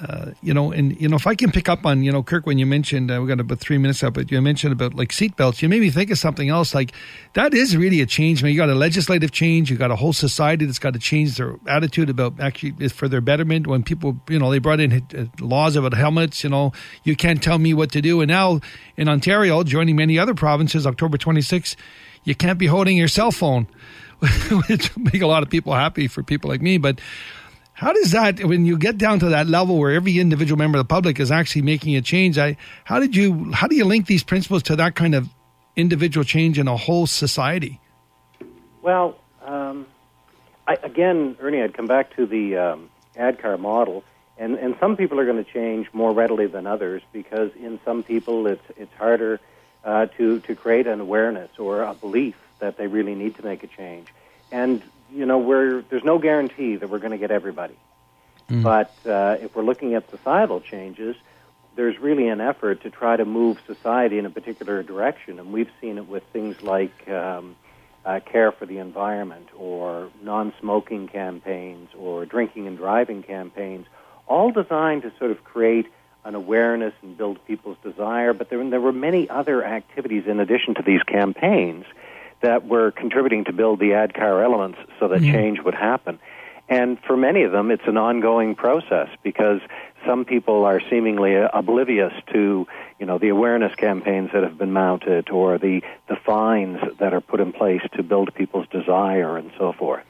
uh, 0.00 0.30
you 0.42 0.54
know, 0.54 0.72
and 0.72 0.98
you 1.00 1.08
know, 1.08 1.16
if 1.16 1.26
I 1.26 1.34
can 1.34 1.50
pick 1.50 1.68
up 1.68 1.84
on, 1.84 2.02
you 2.02 2.12
know, 2.12 2.22
Kirk, 2.22 2.46
when 2.46 2.58
you 2.58 2.66
mentioned 2.66 3.10
uh, 3.10 3.20
we 3.20 3.28
got 3.28 3.40
about 3.40 3.58
three 3.58 3.78
minutes 3.78 4.02
up, 4.02 4.14
but 4.14 4.30
you 4.30 4.40
mentioned 4.40 4.72
about 4.72 4.94
like 4.94 5.10
seatbelts, 5.10 5.62
you 5.62 5.68
made 5.68 5.80
me 5.80 5.90
think 5.90 6.10
of 6.10 6.18
something 6.18 6.48
else. 6.48 6.74
Like 6.74 6.92
that 7.34 7.54
is 7.54 7.76
really 7.76 8.00
a 8.00 8.06
change. 8.06 8.42
I 8.42 8.46
mean, 8.46 8.54
you 8.54 8.58
got 8.58 8.70
a 8.70 8.74
legislative 8.74 9.32
change, 9.32 9.70
you 9.70 9.76
got 9.76 9.90
a 9.90 9.96
whole 9.96 10.12
society 10.12 10.64
that's 10.64 10.78
got 10.78 10.94
to 10.94 10.98
change 10.98 11.36
their 11.36 11.56
attitude 11.66 12.10
about 12.10 12.40
actually 12.40 12.88
for 12.88 13.08
their 13.08 13.20
betterment. 13.20 13.66
When 13.66 13.82
people, 13.82 14.20
you 14.28 14.38
know, 14.38 14.50
they 14.50 14.58
brought 14.58 14.80
in 14.80 15.06
uh, 15.16 15.24
laws 15.44 15.76
about 15.76 15.94
helmets. 15.94 16.42
You 16.44 16.50
know, 16.50 16.72
you 17.04 17.16
can't 17.16 17.42
tell 17.42 17.58
me 17.58 17.74
what 17.74 17.92
to 17.92 18.00
do. 18.00 18.20
And 18.20 18.28
now 18.28 18.60
in 18.96 19.08
Ontario, 19.08 19.62
joining 19.62 19.96
many 19.96 20.18
other 20.18 20.34
provinces, 20.34 20.86
October 20.86 21.18
26th, 21.18 21.76
you 22.24 22.34
can't 22.34 22.58
be 22.58 22.66
holding 22.66 22.96
your 22.96 23.08
cell 23.08 23.32
phone, 23.32 23.66
which 24.68 24.96
make 24.96 25.22
a 25.22 25.26
lot 25.26 25.42
of 25.42 25.50
people 25.50 25.74
happy 25.74 26.08
for 26.08 26.22
people 26.22 26.48
like 26.48 26.62
me, 26.62 26.78
but 26.78 27.00
how 27.82 27.92
does 27.92 28.12
that, 28.12 28.44
when 28.44 28.64
you 28.64 28.78
get 28.78 28.96
down 28.96 29.18
to 29.18 29.30
that 29.30 29.48
level 29.48 29.76
where 29.76 29.90
every 29.90 30.20
individual 30.20 30.56
member 30.56 30.78
of 30.78 30.86
the 30.86 30.88
public 30.88 31.18
is 31.18 31.32
actually 31.32 31.62
making 31.62 31.96
a 31.96 32.00
change, 32.00 32.38
I, 32.38 32.56
how 32.84 33.00
did 33.00 33.16
you, 33.16 33.50
how 33.52 33.66
do 33.66 33.74
you 33.74 33.84
link 33.84 34.06
these 34.06 34.22
principles 34.22 34.62
to 34.64 34.76
that 34.76 34.94
kind 34.94 35.16
of 35.16 35.28
individual 35.74 36.22
change 36.22 36.60
in 36.60 36.68
a 36.68 36.76
whole 36.76 37.08
society? 37.08 37.80
Well, 38.82 39.18
um, 39.44 39.88
I, 40.64 40.74
again, 40.80 41.36
Ernie, 41.40 41.60
I'd 41.60 41.74
come 41.74 41.88
back 41.88 42.14
to 42.14 42.24
the 42.24 42.56
um, 42.56 42.90
ADKAR 43.16 43.58
model, 43.58 44.04
and, 44.38 44.54
and 44.58 44.76
some 44.78 44.96
people 44.96 45.18
are 45.18 45.24
going 45.24 45.44
to 45.44 45.50
change 45.50 45.88
more 45.92 46.12
readily 46.12 46.46
than 46.46 46.68
others 46.68 47.02
because 47.12 47.50
in 47.56 47.80
some 47.84 48.04
people 48.04 48.46
it's 48.46 48.64
it's 48.76 48.94
harder 48.94 49.40
uh, 49.84 50.06
to 50.18 50.38
to 50.40 50.54
create 50.54 50.86
an 50.86 51.00
awareness 51.00 51.50
or 51.58 51.82
a 51.82 51.94
belief 51.94 52.36
that 52.60 52.76
they 52.76 52.86
really 52.86 53.16
need 53.16 53.34
to 53.36 53.44
make 53.44 53.64
a 53.64 53.66
change, 53.66 54.06
and 54.52 54.82
you 55.14 55.26
know, 55.26 55.38
we're, 55.38 55.82
there's 55.82 56.04
no 56.04 56.18
guarantee 56.18 56.76
that 56.76 56.88
we're 56.88 56.98
going 56.98 57.12
to 57.12 57.18
get 57.18 57.30
everybody. 57.30 57.76
Mm. 58.48 58.62
But 58.62 58.94
uh, 59.08 59.36
if 59.40 59.54
we're 59.54 59.64
looking 59.64 59.94
at 59.94 60.10
societal 60.10 60.60
changes, 60.60 61.16
there's 61.74 61.98
really 61.98 62.28
an 62.28 62.40
effort 62.40 62.82
to 62.82 62.90
try 62.90 63.16
to 63.16 63.24
move 63.24 63.58
society 63.66 64.18
in 64.18 64.26
a 64.26 64.30
particular 64.30 64.82
direction, 64.82 65.38
and 65.38 65.52
we've 65.52 65.70
seen 65.80 65.96
it 65.98 66.06
with 66.06 66.22
things 66.32 66.62
like 66.62 67.08
um, 67.08 67.56
uh, 68.04 68.20
care 68.20 68.52
for 68.52 68.66
the 68.66 68.78
environment, 68.78 69.48
or 69.56 70.10
non-smoking 70.22 71.08
campaigns, 71.08 71.88
or 71.96 72.26
drinking 72.26 72.66
and 72.66 72.76
driving 72.76 73.22
campaigns, 73.22 73.86
all 74.26 74.50
designed 74.50 75.02
to 75.02 75.12
sort 75.18 75.30
of 75.30 75.42
create 75.44 75.86
an 76.24 76.34
awareness 76.34 76.94
and 77.02 77.16
build 77.16 77.44
people's 77.46 77.78
desire. 77.82 78.32
But 78.32 78.50
there, 78.50 78.68
there 78.68 78.80
were 78.80 78.92
many 78.92 79.28
other 79.28 79.64
activities 79.64 80.24
in 80.26 80.40
addition 80.40 80.74
to 80.74 80.82
these 80.82 81.02
campaigns 81.04 81.84
that 82.42 82.66
were 82.66 82.90
contributing 82.90 83.44
to 83.44 83.52
build 83.52 83.78
the 83.78 83.90
ADKAR 83.90 84.44
elements 84.44 84.78
so 84.98 85.08
that 85.08 85.20
mm-hmm. 85.20 85.32
change 85.32 85.60
would 85.60 85.74
happen. 85.74 86.18
And 86.68 86.98
for 87.00 87.16
many 87.16 87.42
of 87.42 87.52
them, 87.52 87.70
it's 87.70 87.86
an 87.86 87.96
ongoing 87.96 88.54
process 88.54 89.08
because 89.22 89.60
some 90.06 90.24
people 90.24 90.64
are 90.64 90.80
seemingly 90.88 91.34
oblivious 91.34 92.12
to, 92.32 92.66
you 92.98 93.06
know, 93.06 93.18
the 93.18 93.28
awareness 93.28 93.74
campaigns 93.74 94.30
that 94.32 94.42
have 94.42 94.58
been 94.58 94.72
mounted 94.72 95.28
or 95.30 95.58
the, 95.58 95.82
the 96.08 96.16
fines 96.16 96.78
that 96.98 97.12
are 97.12 97.20
put 97.20 97.40
in 97.40 97.52
place 97.52 97.82
to 97.94 98.02
build 98.02 98.34
people's 98.34 98.66
desire 98.68 99.36
and 99.36 99.50
so 99.58 99.72
forth. 99.72 100.04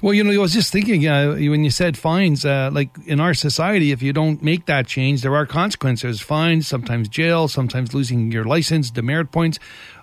Well, 0.00 0.14
you 0.14 0.24
know, 0.24 0.32
I 0.32 0.38
was 0.38 0.52
just 0.52 0.72
thinking 0.72 1.06
uh, 1.06 1.34
when 1.34 1.64
you 1.64 1.70
said 1.70 1.96
fines, 1.96 2.44
uh, 2.44 2.70
like 2.72 2.90
in 3.06 3.20
our 3.20 3.34
society, 3.34 3.92
if 3.92 4.02
you 4.02 4.12
don't 4.12 4.42
make 4.42 4.66
that 4.66 4.86
change, 4.86 5.22
there 5.22 5.34
are 5.36 5.46
consequences 5.46 6.20
fines, 6.20 6.66
sometimes 6.66 7.08
jail, 7.08 7.48
sometimes 7.48 7.94
losing 7.94 8.32
your 8.32 8.44
license, 8.44 8.90
demerit 8.90 9.30
points. 9.30 9.58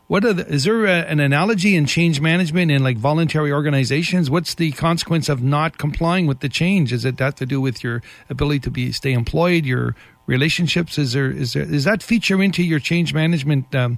What 0.07 0.21
the, 0.21 0.45
is 0.47 0.65
there 0.65 0.85
a, 0.85 1.01
an 1.01 1.19
analogy 1.19 1.75
in 1.75 1.87
change 1.87 2.21
management 2.21 2.69
in 2.69 2.83
like 2.83 2.97
voluntary 2.97 3.51
organizations? 3.51 4.29
What's 4.29 4.53
the 4.53 4.71
consequence 4.73 5.29
of 5.29 5.41
not 5.41 5.79
complying 5.79 6.27
with 6.27 6.41
the 6.41 6.49
change? 6.49 6.93
Is 6.93 7.05
it 7.05 7.17
that 7.17 7.37
to 7.37 7.45
do 7.45 7.59
with 7.59 7.83
your 7.83 8.03
ability 8.29 8.59
to 8.61 8.71
be 8.71 8.91
stay 8.91 9.13
employed, 9.13 9.65
your 9.65 9.95
relationships? 10.27 10.99
Is 10.99 11.13
there 11.13 11.31
is 11.31 11.53
there 11.53 11.63
is 11.63 11.85
that 11.85 12.03
feature 12.03 12.41
into 12.43 12.61
your 12.61 12.79
change 12.79 13.15
management 13.15 13.73
um, 13.73 13.97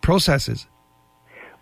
processes? 0.00 0.66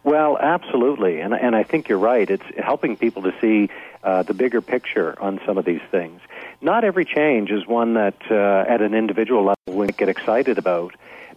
Well, 0.05 0.37
absolutely, 0.39 1.21
and 1.21 1.33
and 1.33 1.57
I 1.57 1.63
think 1.63 1.89
you're 1.89 1.99
right. 1.99 2.29
It's 2.31 2.45
helping 2.59 2.97
people 2.97 3.23
to 3.23 3.35
see 3.41 3.71
uh, 4.05 4.23
the 4.23 4.35
bigger 4.35 4.61
picture 4.61 5.21
on 5.21 5.41
some 5.47 5.57
of 5.57 5.65
these 5.65 5.81
things. 5.91 6.21
Not 6.61 6.85
every 6.85 7.05
change 7.05 7.51
is 7.51 7.67
one 7.67 7.95
that, 7.95 8.17
uh, 8.31 8.71
at 8.73 8.81
an 8.83 8.95
individual 8.95 9.43
level, 9.43 9.57
we 9.81 9.87
get 9.89 10.09
excited 10.09 10.59
about. 10.59 10.95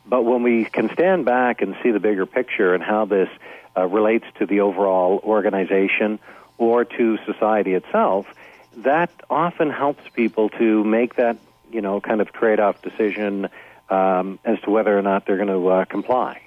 But 0.10 0.24
when 0.24 0.42
we 0.42 0.66
can 0.66 0.90
stand 0.92 1.26
back 1.26 1.62
and 1.62 1.76
see 1.84 1.92
the 1.92 2.00
bigger 2.00 2.26
picture 2.26 2.74
and 2.74 2.84
how 2.84 3.06
this 3.06 3.30
uh, 3.78 3.86
relates 3.86 4.26
to 4.40 4.48
the 4.48 4.62
overall 4.62 5.22
organization 5.24 6.20
or 6.58 6.84
to 6.84 7.18
society 7.26 7.74
itself, 7.74 8.26
that 8.78 9.12
often 9.30 9.70
helps 9.70 10.02
people 10.14 10.50
to 10.50 10.84
make 10.84 11.16
that, 11.16 11.38
you 11.72 11.82
know, 11.82 12.02
kind 12.02 12.22
of 12.22 12.34
trade-off 12.34 12.82
decision 12.82 13.50
um, 13.90 14.40
as 14.44 14.60
to 14.62 14.72
whether 14.72 14.98
or 14.98 15.02
not 15.04 15.26
they're 15.26 15.38
going 15.38 15.48
to 15.48 15.68
uh, 15.68 15.86
comply. 15.86 16.42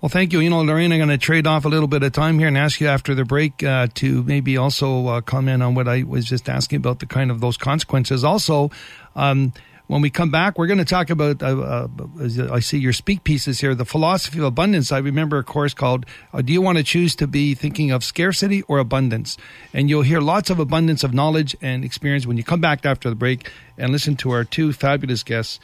Well, 0.00 0.08
thank 0.08 0.32
you. 0.32 0.38
You 0.38 0.50
know, 0.50 0.62
Loraine, 0.62 0.92
I'm 0.92 0.98
going 0.98 1.08
to 1.08 1.18
trade 1.18 1.46
off 1.46 1.64
a 1.64 1.68
little 1.68 1.88
bit 1.88 2.04
of 2.04 2.12
time 2.12 2.38
here 2.38 2.46
and 2.46 2.56
ask 2.56 2.80
you 2.80 2.86
after 2.86 3.16
the 3.16 3.24
break 3.24 3.64
uh, 3.64 3.88
to 3.94 4.22
maybe 4.22 4.56
also 4.56 5.08
uh, 5.08 5.20
comment 5.22 5.60
on 5.60 5.74
what 5.74 5.88
I 5.88 6.04
was 6.04 6.24
just 6.24 6.48
asking 6.48 6.76
about 6.76 7.00
the 7.00 7.06
kind 7.06 7.32
of 7.32 7.40
those 7.40 7.56
consequences. 7.56 8.22
Also, 8.22 8.70
um, 9.16 9.52
when 9.88 10.02
we 10.02 10.10
come 10.10 10.30
back, 10.30 10.56
we're 10.56 10.66
going 10.66 10.78
to 10.78 10.84
talk 10.84 11.10
about, 11.10 11.42
uh, 11.42 11.88
uh, 11.88 12.48
I 12.52 12.60
see 12.60 12.78
your 12.78 12.92
speak 12.92 13.24
pieces 13.24 13.60
here, 13.60 13.74
the 13.74 13.86
philosophy 13.86 14.38
of 14.38 14.44
abundance. 14.44 14.92
I 14.92 14.98
remember 14.98 15.38
a 15.38 15.42
course 15.42 15.74
called 15.74 16.06
uh, 16.32 16.42
Do 16.42 16.52
You 16.52 16.62
Want 16.62 16.78
to 16.78 16.84
Choose 16.84 17.16
to 17.16 17.26
Be 17.26 17.54
Thinking 17.54 17.90
of 17.90 18.04
Scarcity 18.04 18.62
or 18.62 18.78
Abundance? 18.78 19.38
And 19.72 19.88
you'll 19.88 20.02
hear 20.02 20.20
lots 20.20 20.50
of 20.50 20.60
abundance 20.60 21.02
of 21.02 21.14
knowledge 21.14 21.56
and 21.60 21.84
experience 21.84 22.26
when 22.26 22.36
you 22.36 22.44
come 22.44 22.60
back 22.60 22.84
after 22.84 23.08
the 23.08 23.16
break 23.16 23.50
and 23.78 23.90
listen 23.90 24.14
to 24.16 24.30
our 24.30 24.44
two 24.44 24.72
fabulous 24.72 25.22
guests. 25.22 25.58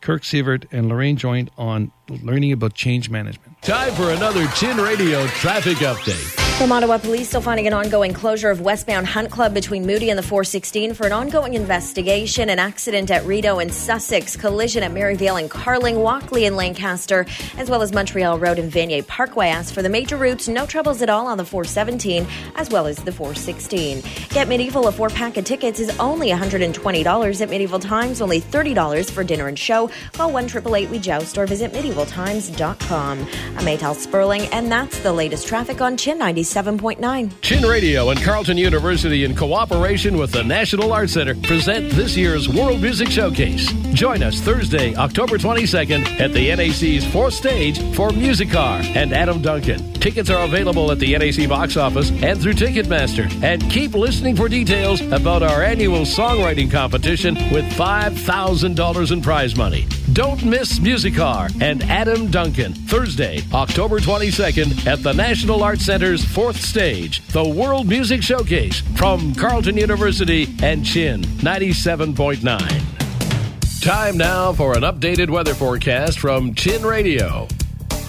Kirk 0.00 0.22
Severt 0.22 0.66
and 0.72 0.88
Loraine 0.90 1.16
Joint 1.16 1.50
on 1.56 1.90
learning 2.08 2.52
about 2.52 2.74
change 2.74 3.10
management. 3.10 3.60
Time 3.62 3.92
for 3.94 4.10
another 4.10 4.46
Chin 4.48 4.76
Radio 4.76 5.26
traffic 5.26 5.78
update. 5.78 6.45
From 6.56 6.72
Ottawa 6.72 6.96
Police 6.96 7.28
still 7.28 7.42
finding 7.42 7.66
an 7.66 7.74
ongoing 7.74 8.14
closure 8.14 8.48
of 8.48 8.62
westbound 8.62 9.06
Hunt 9.06 9.30
Club 9.30 9.52
between 9.52 9.84
Moody 9.84 10.08
and 10.08 10.18
the 10.18 10.22
416 10.22 10.94
for 10.94 11.04
an 11.04 11.12
ongoing 11.12 11.52
investigation. 11.52 12.48
An 12.48 12.58
accident 12.58 13.10
at 13.10 13.26
Rideau 13.26 13.58
and 13.58 13.72
Sussex, 13.72 14.36
collision 14.36 14.82
at 14.82 14.90
Maryvale 14.90 15.36
and 15.36 15.50
Carling, 15.50 15.96
Walkley 15.96 16.46
and 16.46 16.56
Lancaster, 16.56 17.26
as 17.58 17.68
well 17.68 17.82
as 17.82 17.92
Montreal 17.92 18.38
Road 18.38 18.58
and 18.58 18.72
Vanier 18.72 19.06
Parkway. 19.06 19.50
As 19.50 19.70
for 19.70 19.82
the 19.82 19.90
major 19.90 20.16
routes, 20.16 20.48
no 20.48 20.64
troubles 20.64 21.02
at 21.02 21.10
all 21.10 21.26
on 21.26 21.36
the 21.36 21.44
417 21.44 22.26
as 22.54 22.70
well 22.70 22.86
as 22.86 22.96
the 22.96 23.12
416. 23.12 24.02
Get 24.30 24.48
Medieval 24.48 24.88
a 24.88 24.92
four 24.92 25.10
pack 25.10 25.36
of 25.36 25.44
tickets 25.44 25.78
is 25.78 25.94
only 25.98 26.30
$120 26.30 27.40
at 27.42 27.50
Medieval 27.50 27.78
Times, 27.78 28.22
only 28.22 28.40
$30 28.40 29.10
for 29.10 29.22
dinner 29.22 29.48
and 29.48 29.58
show. 29.58 29.90
Call 30.14 30.32
1 30.32 30.44
888 30.44 30.88
We 30.88 30.98
Joust 31.00 31.36
or 31.36 31.46
visit 31.46 31.74
medievaltimes.com. 31.74 33.18
I'm 33.20 33.26
Maytal 33.66 33.94
Sperling, 33.94 34.46
and 34.52 34.72
that's 34.72 34.98
the 35.00 35.12
latest 35.12 35.46
traffic 35.46 35.82
on 35.82 35.98
Chin 35.98 36.16
90. 36.16 36.45
97.9. 36.46 37.32
Chin 37.40 37.64
Radio 37.64 38.10
and 38.10 38.22
Carleton 38.22 38.56
University, 38.56 39.24
in 39.24 39.34
cooperation 39.34 40.16
with 40.16 40.30
the 40.30 40.44
National 40.44 40.92
Arts 40.92 41.14
Center, 41.14 41.34
present 41.34 41.90
this 41.90 42.16
year's 42.16 42.48
World 42.48 42.80
Music 42.80 43.08
Showcase. 43.08 43.70
Join 43.92 44.22
us 44.22 44.40
Thursday, 44.40 44.94
October 44.94 45.38
22nd 45.38 46.20
at 46.20 46.32
the 46.32 46.54
NAC's 46.54 47.04
fourth 47.12 47.34
stage 47.34 47.78
for 47.94 48.10
Musicar 48.10 48.84
and 48.94 49.12
Adam 49.12 49.42
Duncan. 49.42 49.92
Tickets 49.94 50.30
are 50.30 50.44
available 50.44 50.92
at 50.92 51.00
the 51.00 51.18
NAC 51.18 51.48
box 51.48 51.76
office 51.76 52.10
and 52.22 52.40
through 52.40 52.54
Ticketmaster. 52.54 53.28
And 53.42 53.60
keep 53.70 53.94
listening 53.94 54.36
for 54.36 54.48
details 54.48 55.00
about 55.00 55.42
our 55.42 55.62
annual 55.62 56.02
songwriting 56.02 56.70
competition 56.70 57.34
with 57.50 57.64
$5,000 57.72 59.12
in 59.12 59.20
prize 59.20 59.56
money. 59.56 59.86
Don't 60.12 60.44
miss 60.44 60.78
Musicar 60.78 61.50
and 61.60 61.82
Adam 61.82 62.30
Duncan, 62.30 62.72
Thursday, 62.72 63.42
October 63.52 63.98
22nd 63.98 64.86
at 64.86 65.02
the 65.02 65.12
National 65.12 65.62
Arts 65.62 65.84
Center's 65.84 66.24
fourth 66.36 66.60
stage, 66.60 67.26
the 67.28 67.42
World 67.42 67.88
Music 67.88 68.22
Showcase 68.22 68.82
from 68.94 69.34
Carleton 69.34 69.78
University 69.78 70.46
and 70.62 70.84
Chin 70.84 71.22
97.9. 71.22 73.80
Time 73.80 74.18
now 74.18 74.52
for 74.52 74.76
an 74.76 74.82
updated 74.82 75.30
weather 75.30 75.54
forecast 75.54 76.18
from 76.18 76.52
Chin 76.52 76.82
Radio. 76.82 77.48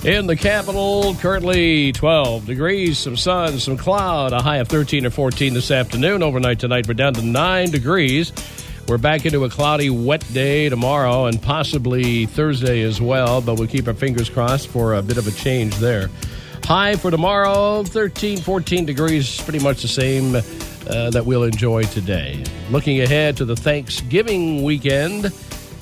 In 0.03 0.27
the 0.27 0.35
capital, 0.35 1.15
currently 1.15 1.93
12 1.93 2.45
degrees, 2.45 2.97
some 2.97 3.15
sun, 3.15 3.59
some 3.59 3.77
cloud, 3.77 4.33
a 4.33 4.41
high 4.41 4.57
of 4.57 4.67
13 4.67 5.05
or 5.05 5.09
14 5.09 5.53
this 5.53 5.71
afternoon. 5.71 6.21
Overnight 6.21 6.59
tonight, 6.59 6.85
we're 6.85 6.95
down 6.95 7.13
to 7.13 7.21
9 7.21 7.71
degrees. 7.71 8.33
We're 8.89 8.97
back 8.97 9.25
into 9.25 9.45
a 9.45 9.49
cloudy, 9.49 9.89
wet 9.89 10.25
day 10.33 10.67
tomorrow 10.67 11.27
and 11.27 11.41
possibly 11.41 12.25
Thursday 12.25 12.81
as 12.81 12.99
well, 12.99 13.39
but 13.39 13.57
we'll 13.57 13.69
keep 13.69 13.87
our 13.87 13.93
fingers 13.93 14.29
crossed 14.29 14.67
for 14.67 14.95
a 14.95 15.01
bit 15.01 15.17
of 15.17 15.27
a 15.27 15.31
change 15.31 15.77
there. 15.77 16.09
High 16.67 16.97
for 16.97 17.10
tomorrow, 17.12 17.84
13, 17.84 18.39
14 18.39 18.86
degrees, 18.86 19.41
pretty 19.43 19.60
much 19.60 19.84
the 19.84 19.88
same 19.88 20.36
uh, 20.36 21.10
that 21.12 21.25
we'll 21.25 21.45
enjoy 21.45 21.84
today. 21.84 22.43
Looking 22.71 22.99
ahead 22.99 23.38
to 23.38 23.45
the 23.45 23.56
Thanksgiving 23.56 24.63
weekend, 24.63 25.32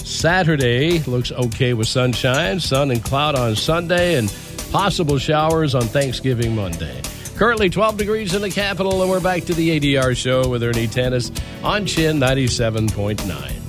Saturday 0.03 0.99
looks 0.99 1.31
okay 1.31 1.73
with 1.73 1.87
sunshine, 1.87 2.59
sun 2.59 2.91
and 2.91 3.03
cloud 3.03 3.33
on 3.33 3.55
Sunday, 3.55 4.13
and 4.13 4.31
possible 4.71 5.17
showers 5.17 5.73
on 5.73 5.81
Thanksgiving 5.81 6.55
Monday. 6.55 7.01
Currently 7.35 7.71
12 7.71 7.97
degrees 7.97 8.35
in 8.35 8.43
the 8.43 8.51
capital, 8.51 9.01
and 9.01 9.09
we're 9.09 9.19
back 9.19 9.45
to 9.45 9.55
the 9.55 9.79
ADR 9.79 10.15
show 10.15 10.47
with 10.47 10.61
Ernie 10.61 10.85
Tennis 10.85 11.31
on 11.63 11.87
Chin 11.87 12.19
97.9. 12.19 13.64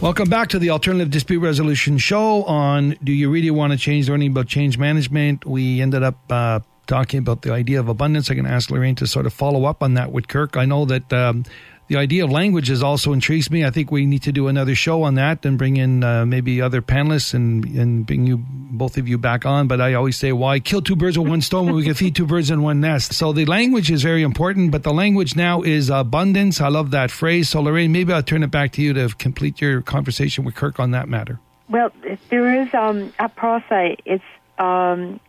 Welcome 0.00 0.30
back 0.30 0.48
to 0.50 0.60
the 0.60 0.70
Alternative 0.70 1.10
Dispute 1.10 1.40
Resolution 1.40 1.98
Show 1.98 2.44
on 2.44 2.94
Do 3.02 3.10
You 3.10 3.28
Really 3.30 3.50
Want 3.50 3.72
to 3.72 3.78
Change 3.78 4.08
Learning 4.08 4.30
About 4.30 4.46
Change 4.46 4.78
Management? 4.78 5.44
We 5.44 5.80
ended 5.80 6.04
up 6.04 6.16
uh, 6.30 6.60
talking 6.86 7.18
about 7.18 7.42
the 7.42 7.52
idea 7.52 7.80
of 7.80 7.88
abundance. 7.88 8.30
I 8.30 8.36
can 8.36 8.46
ask 8.46 8.70
Loraine 8.70 8.96
to 8.98 9.08
sort 9.08 9.26
of 9.26 9.32
follow 9.32 9.64
up 9.64 9.82
on 9.82 9.94
that 9.94 10.12
with 10.12 10.28
Kirk. 10.28 10.56
I 10.56 10.66
know 10.66 10.84
that 10.84 11.12
um, 11.12 11.44
the 11.88 11.96
idea 11.96 12.22
of 12.22 12.30
languages 12.30 12.82
also 12.82 13.14
intrigues 13.14 13.50
me. 13.50 13.64
I 13.64 13.70
think 13.70 13.90
we 13.90 14.04
need 14.04 14.22
to 14.24 14.32
do 14.32 14.48
another 14.48 14.74
show 14.74 15.02
on 15.04 15.14
that 15.14 15.44
and 15.46 15.56
bring 15.56 15.78
in 15.78 16.04
uh, 16.04 16.26
maybe 16.26 16.60
other 16.60 16.82
panelists 16.82 17.32
and, 17.32 17.64
and 17.64 18.06
bring 18.06 18.26
you 18.26 18.36
both 18.38 18.98
of 18.98 19.08
you 19.08 19.16
back 19.16 19.46
on. 19.46 19.68
But 19.68 19.80
I 19.80 19.94
always 19.94 20.18
say, 20.18 20.32
why 20.32 20.60
kill 20.60 20.82
two 20.82 20.96
birds 20.96 21.18
with 21.18 21.28
one 21.28 21.40
stone 21.40 21.64
when 21.64 21.74
we 21.74 21.84
can 21.84 21.94
feed 21.94 22.14
two 22.14 22.26
birds 22.26 22.50
in 22.50 22.60
one 22.60 22.80
nest? 22.80 23.14
So 23.14 23.32
the 23.32 23.46
language 23.46 23.90
is 23.90 24.02
very 24.02 24.22
important, 24.22 24.70
but 24.70 24.82
the 24.82 24.92
language 24.92 25.34
now 25.34 25.62
is 25.62 25.88
abundance. 25.88 26.60
I 26.60 26.68
love 26.68 26.90
that 26.90 27.10
phrase. 27.10 27.48
So 27.48 27.62
Loraine, 27.62 27.90
maybe 27.90 28.12
I'll 28.12 28.22
turn 28.22 28.42
it 28.42 28.50
back 28.50 28.72
to 28.72 28.82
you 28.82 28.92
to 28.92 29.08
complete 29.08 29.58
your 29.62 29.80
conversation 29.80 30.44
with 30.44 30.54
Kirk 30.54 30.78
on 30.78 30.90
that 30.90 31.08
matter. 31.08 31.40
Well, 31.70 31.90
there 32.28 32.62
is 32.62 32.72
um, 32.74 33.14
at 33.18 33.34
ProSci. 33.34 33.96
It's 34.04 34.24
um, 34.58 35.20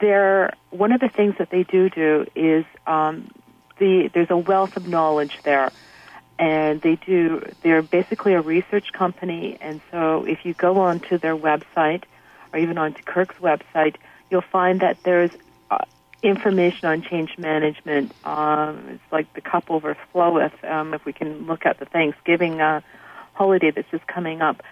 there. 0.00 0.54
One 0.70 0.92
of 0.92 1.00
the 1.00 1.08
things 1.08 1.34
that 1.38 1.50
they 1.50 1.64
do 1.64 1.90
do 1.90 2.26
is 2.34 2.64
um, 2.86 3.30
the 3.78 4.10
there's 4.14 4.30
a 4.30 4.36
wealth 4.36 4.78
of 4.78 4.88
knowledge 4.88 5.38
there 5.42 5.70
and 6.38 6.80
they 6.82 6.98
do 7.06 7.42
they're 7.62 7.82
basically 7.82 8.34
a 8.34 8.40
research 8.40 8.86
company. 8.96 9.56
And 9.60 9.80
so 9.90 10.24
if 10.26 10.40
you 10.44 10.54
go 10.54 10.78
onto 10.78 11.18
their 11.18 11.36
website 11.36 12.04
or 12.52 12.58
even 12.58 12.78
onto 12.78 13.02
kirk's 13.02 13.36
website 13.36 13.96
you'll 14.30 14.44
find 14.52 14.80
that 14.80 14.98
there's 15.04 15.30
uh, 15.70 15.84
information 16.22 16.88
on 16.88 17.02
change 17.02 17.30
management. 17.38 18.12
Um, 18.24 18.88
it's 18.90 19.12
like 19.12 19.32
the 19.34 19.40
cup 19.40 19.66
overfloweth 19.68 20.64
um, 20.64 20.94
if 20.94 21.04
we 21.04 21.12
can 21.12 21.46
look 21.46 21.64
at 21.64 21.78
the 21.78 21.84
thanksgiving 21.86 22.60
uh, 22.60 22.80
holiday 23.34 23.70
that's 23.70 23.90
just 23.90 24.06
coming 24.06 24.42
up. 24.42 24.62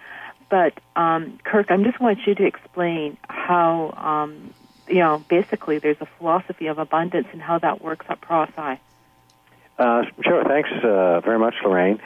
But 0.49 0.73
um, 0.95 1.39
kirk 1.43 1.71
i 1.71 1.77
just 1.77 1.99
want 1.99 2.19
you 2.27 2.35
to 2.35 2.45
explain 2.45 3.17
how 3.27 3.91
um, 3.97 4.53
you 4.87 4.99
know 4.99 5.23
basically 5.29 5.79
there's 5.79 5.97
a 6.01 6.07
philosophy 6.17 6.67
of 6.67 6.77
abundance 6.77 7.27
and 7.31 7.41
how 7.41 7.57
that 7.59 7.81
works 7.81 8.05
at 8.09 8.21
ProSci 8.21 8.79
uh, 9.77 10.03
sure. 10.23 10.43
Thanks 10.43 10.69
uh, 10.83 11.21
very 11.21 11.39
much, 11.39 11.55
Loraine. 11.63 11.99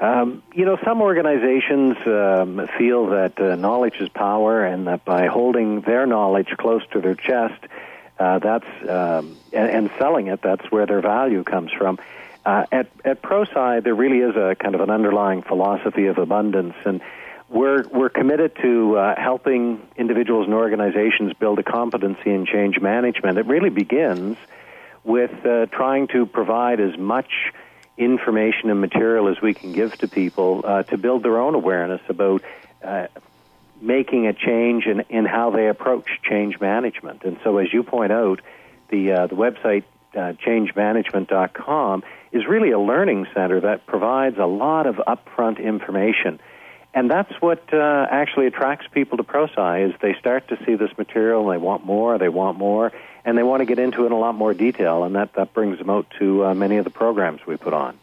Um, 0.00 0.42
you 0.52 0.64
know, 0.64 0.76
some 0.84 1.00
organizations 1.00 1.96
um, 2.06 2.68
feel 2.76 3.06
that 3.10 3.38
uh, 3.38 3.54
knowledge 3.54 3.94
is 4.00 4.08
power, 4.08 4.64
and 4.64 4.88
that 4.88 5.04
by 5.04 5.26
holding 5.26 5.82
their 5.82 6.04
knowledge 6.06 6.48
close 6.58 6.82
to 6.92 7.00
their 7.00 7.14
chest, 7.14 7.62
uh, 8.18 8.38
that's 8.40 8.66
um, 8.88 9.36
and, 9.52 9.70
and, 9.70 9.90
selling 9.98 10.26
it, 10.26 10.42
that's 10.42 10.70
where 10.70 10.86
their 10.86 11.00
value 11.00 11.44
comes 11.44 11.70
from. 11.72 11.98
Uh, 12.44 12.66
at 12.72 12.88
at 13.04 13.22
ProSci, 13.22 13.82
there 13.82 13.94
really 13.94 14.18
is 14.18 14.34
a 14.36 14.56
kind 14.56 14.74
of 14.74 14.80
an 14.80 14.90
underlying 14.90 15.42
philosophy 15.42 16.06
of 16.06 16.18
abundance, 16.18 16.74
and 16.84 17.00
we're 17.48 17.86
we're 17.88 18.10
committed 18.10 18.56
to 18.62 18.96
uh, 18.96 19.14
helping 19.16 19.80
individuals 19.96 20.46
and 20.46 20.54
organizations 20.54 21.32
build 21.34 21.60
a 21.60 21.62
competency 21.62 22.30
in 22.30 22.46
change 22.46 22.80
management. 22.80 23.38
It 23.38 23.46
really 23.46 23.70
begins 23.70 24.36
with 25.04 25.44
uh, 25.44 25.66
trying 25.66 26.08
to 26.08 26.26
provide 26.26 26.80
as 26.80 26.96
much 26.98 27.30
information 27.96 28.70
and 28.70 28.80
material 28.80 29.28
as 29.28 29.40
we 29.40 29.54
can 29.54 29.72
give 29.72 29.96
to 29.98 30.08
people 30.08 30.62
uh, 30.64 30.82
to 30.84 30.98
build 30.98 31.22
their 31.22 31.38
own 31.38 31.54
awareness 31.54 32.00
about 32.08 32.42
uh, 32.82 33.06
making 33.80 34.26
a 34.26 34.32
change 34.32 34.86
in, 34.86 35.00
in 35.10 35.24
how 35.24 35.50
they 35.50 35.68
approach 35.68 36.06
change 36.22 36.60
management. 36.60 37.22
And 37.22 37.38
so, 37.44 37.58
as 37.58 37.72
you 37.72 37.82
point 37.82 38.12
out, 38.12 38.40
the 38.88 39.12
uh, 39.12 39.26
the 39.26 39.36
website 39.36 39.84
uh, 40.14 40.32
changemanagement.com 40.44 42.02
is 42.32 42.46
really 42.46 42.70
a 42.70 42.78
learning 42.78 43.26
center 43.34 43.60
that 43.60 43.86
provides 43.86 44.38
a 44.38 44.46
lot 44.46 44.86
of 44.86 44.96
upfront 44.96 45.62
information. 45.62 46.40
And 46.92 47.10
that's 47.10 47.32
what 47.40 47.74
uh, 47.74 48.06
actually 48.08 48.46
attracts 48.46 48.86
people 48.92 49.18
to 49.18 49.24
ProSci 49.24 49.88
is 49.88 49.94
they 50.00 50.14
start 50.14 50.48
to 50.48 50.58
see 50.64 50.76
this 50.76 50.96
material 50.96 51.42
and 51.42 51.52
they 51.52 51.62
want 51.62 51.84
more, 51.84 52.18
they 52.18 52.28
want 52.28 52.56
more, 52.56 52.92
and 53.24 53.38
they 53.38 53.42
want 53.42 53.60
to 53.60 53.66
get 53.66 53.78
into 53.78 54.02
it 54.02 54.06
in 54.06 54.12
a 54.12 54.18
lot 54.18 54.34
more 54.34 54.54
detail, 54.54 55.04
and 55.04 55.14
that, 55.14 55.34
that 55.34 55.54
brings 55.54 55.78
them 55.78 55.90
out 55.90 56.06
to 56.18 56.44
uh, 56.44 56.54
many 56.54 56.76
of 56.76 56.84
the 56.84 56.90
programs 56.90 57.40
we 57.46 57.56
put 57.56 57.72
on. 57.72 57.98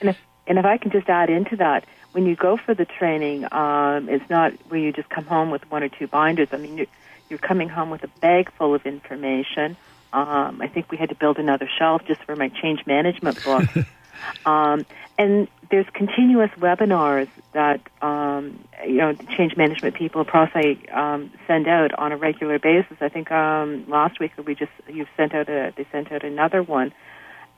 And 0.00 0.10
if, 0.10 0.16
and 0.46 0.58
if 0.58 0.64
I 0.64 0.76
can 0.76 0.90
just 0.90 1.08
add 1.08 1.30
into 1.30 1.56
that, 1.56 1.86
when 2.12 2.26
you 2.26 2.36
go 2.36 2.56
for 2.56 2.74
the 2.74 2.84
training, 2.84 3.44
um, 3.52 4.08
it's 4.08 4.28
not 4.28 4.52
where 4.68 4.80
you 4.80 4.92
just 4.92 5.08
come 5.08 5.24
home 5.24 5.50
with 5.50 5.68
one 5.70 5.82
or 5.82 5.88
two 5.88 6.06
binders. 6.06 6.48
I 6.52 6.56
mean, 6.56 6.76
you're, 6.76 6.86
you're 7.28 7.38
coming 7.38 7.68
home 7.68 7.90
with 7.90 8.02
a 8.02 8.08
bag 8.20 8.50
full 8.58 8.74
of 8.74 8.84
information. 8.84 9.76
Um, 10.12 10.60
I 10.60 10.66
think 10.66 10.90
we 10.90 10.96
had 10.96 11.10
to 11.10 11.14
build 11.14 11.38
another 11.38 11.68
shelf 11.78 12.02
just 12.06 12.22
for 12.24 12.34
my 12.34 12.48
change 12.48 12.84
management 12.84 13.42
book. 13.44 13.64
um, 14.44 14.84
and 15.16 15.46
there's 15.70 15.86
continuous 15.94 16.50
webinars 16.58 17.28
that 17.52 17.80
um, 18.02 18.58
you 18.84 18.96
know 18.96 19.14
change 19.36 19.56
management 19.56 19.94
people 19.94 20.20
across 20.20 20.50
I 20.54 20.76
um, 20.92 21.30
send 21.46 21.68
out 21.68 21.94
on 21.94 22.12
a 22.12 22.16
regular 22.16 22.58
basis. 22.58 22.96
I 23.00 23.08
think 23.08 23.30
um, 23.30 23.88
last 23.88 24.18
week 24.18 24.32
we 24.44 24.54
just 24.54 24.72
you've 24.88 25.08
sent 25.16 25.34
out 25.34 25.48
a 25.48 25.72
they 25.76 25.86
sent 25.92 26.10
out 26.12 26.24
another 26.24 26.62
one, 26.62 26.92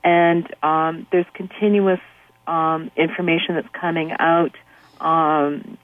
and 0.03 0.47
um, 0.63 1.07
there's 1.11 1.25
continuous 1.33 1.99
um, 2.45 2.91
information 2.95 3.55
that's 3.55 3.69
coming 3.69 4.11
out. 4.19 4.55
Um, 5.01 5.77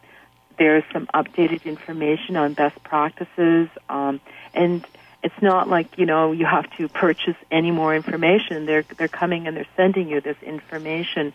there's 0.60 0.84
some 0.94 1.08
updated 1.08 1.66
information 1.66 2.36
on 2.36 2.54
best 2.54 2.84
practices, 2.84 3.70
um, 3.88 4.20
and 4.54 4.86
it's 5.24 5.42
not 5.42 5.68
like 5.68 5.98
you 5.98 6.06
know 6.06 6.32
you 6.32 6.46
have 6.46 6.70
to 6.78 6.88
purchase 6.88 7.38
any 7.50 7.72
more 7.72 7.96
information. 7.96 8.68
They're 8.68 8.86
they're 8.98 9.08
coming 9.08 9.48
and 9.48 9.58
they're 9.58 9.66
sending 9.76 10.10
you 10.10 10.22
this 10.22 10.38
information. 10.44 11.34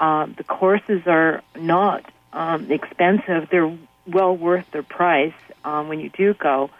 Um, 0.00 0.34
the 0.36 0.44
courses 0.44 1.02
are 1.06 1.42
not 1.54 2.04
um, 2.32 2.70
expensive. 2.70 3.48
They're 3.50 3.76
well 4.06 4.36
worth 4.36 4.70
their 4.70 4.82
price 4.82 5.34
um, 5.64 5.88
when 5.88 6.00
you 6.00 6.10
do 6.10 6.34
go, 6.34 6.70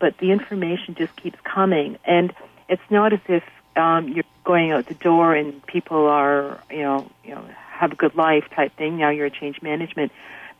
but 0.00 0.18
the 0.18 0.32
information 0.32 0.94
just 0.94 1.14
keeps 1.16 1.38
coming, 1.44 1.98
and 2.04 2.32
it's 2.68 2.82
not 2.90 3.12
as 3.12 3.20
if 3.28 3.44
um, 3.76 4.08
you're 4.08 4.24
going 4.44 4.72
out 4.72 4.86
the 4.86 4.94
door 4.94 5.34
and 5.34 5.64
people 5.66 6.08
are 6.08 6.60
you 6.70 6.82
know 6.82 7.10
you 7.24 7.34
know 7.34 7.44
have 7.70 7.92
a 7.92 7.96
good 7.96 8.14
life 8.14 8.44
type 8.54 8.76
thing. 8.76 8.98
Now 8.98 9.10
you're 9.10 9.26
a 9.26 9.30
change 9.30 9.62
management. 9.62 10.12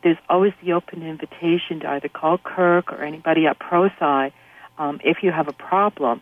There's 0.03 0.17
always 0.29 0.53
the 0.61 0.73
open 0.73 1.03
invitation 1.03 1.79
to 1.81 1.89
either 1.89 2.09
call 2.09 2.37
Kirk 2.37 2.91
or 2.91 3.03
anybody 3.03 3.47
at 3.47 3.57
ProSci 3.59 4.31
um, 4.77 4.99
if 5.03 5.23
you 5.23 5.31
have 5.31 5.47
a 5.47 5.53
problem, 5.53 6.21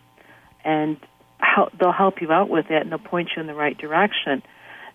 and 0.64 0.96
help, 1.38 1.76
they'll 1.78 1.92
help 1.92 2.20
you 2.20 2.30
out 2.32 2.48
with 2.48 2.70
it 2.70 2.82
and 2.82 2.90
they'll 2.90 2.98
point 2.98 3.30
you 3.34 3.40
in 3.40 3.46
the 3.46 3.54
right 3.54 3.76
direction. 3.76 4.42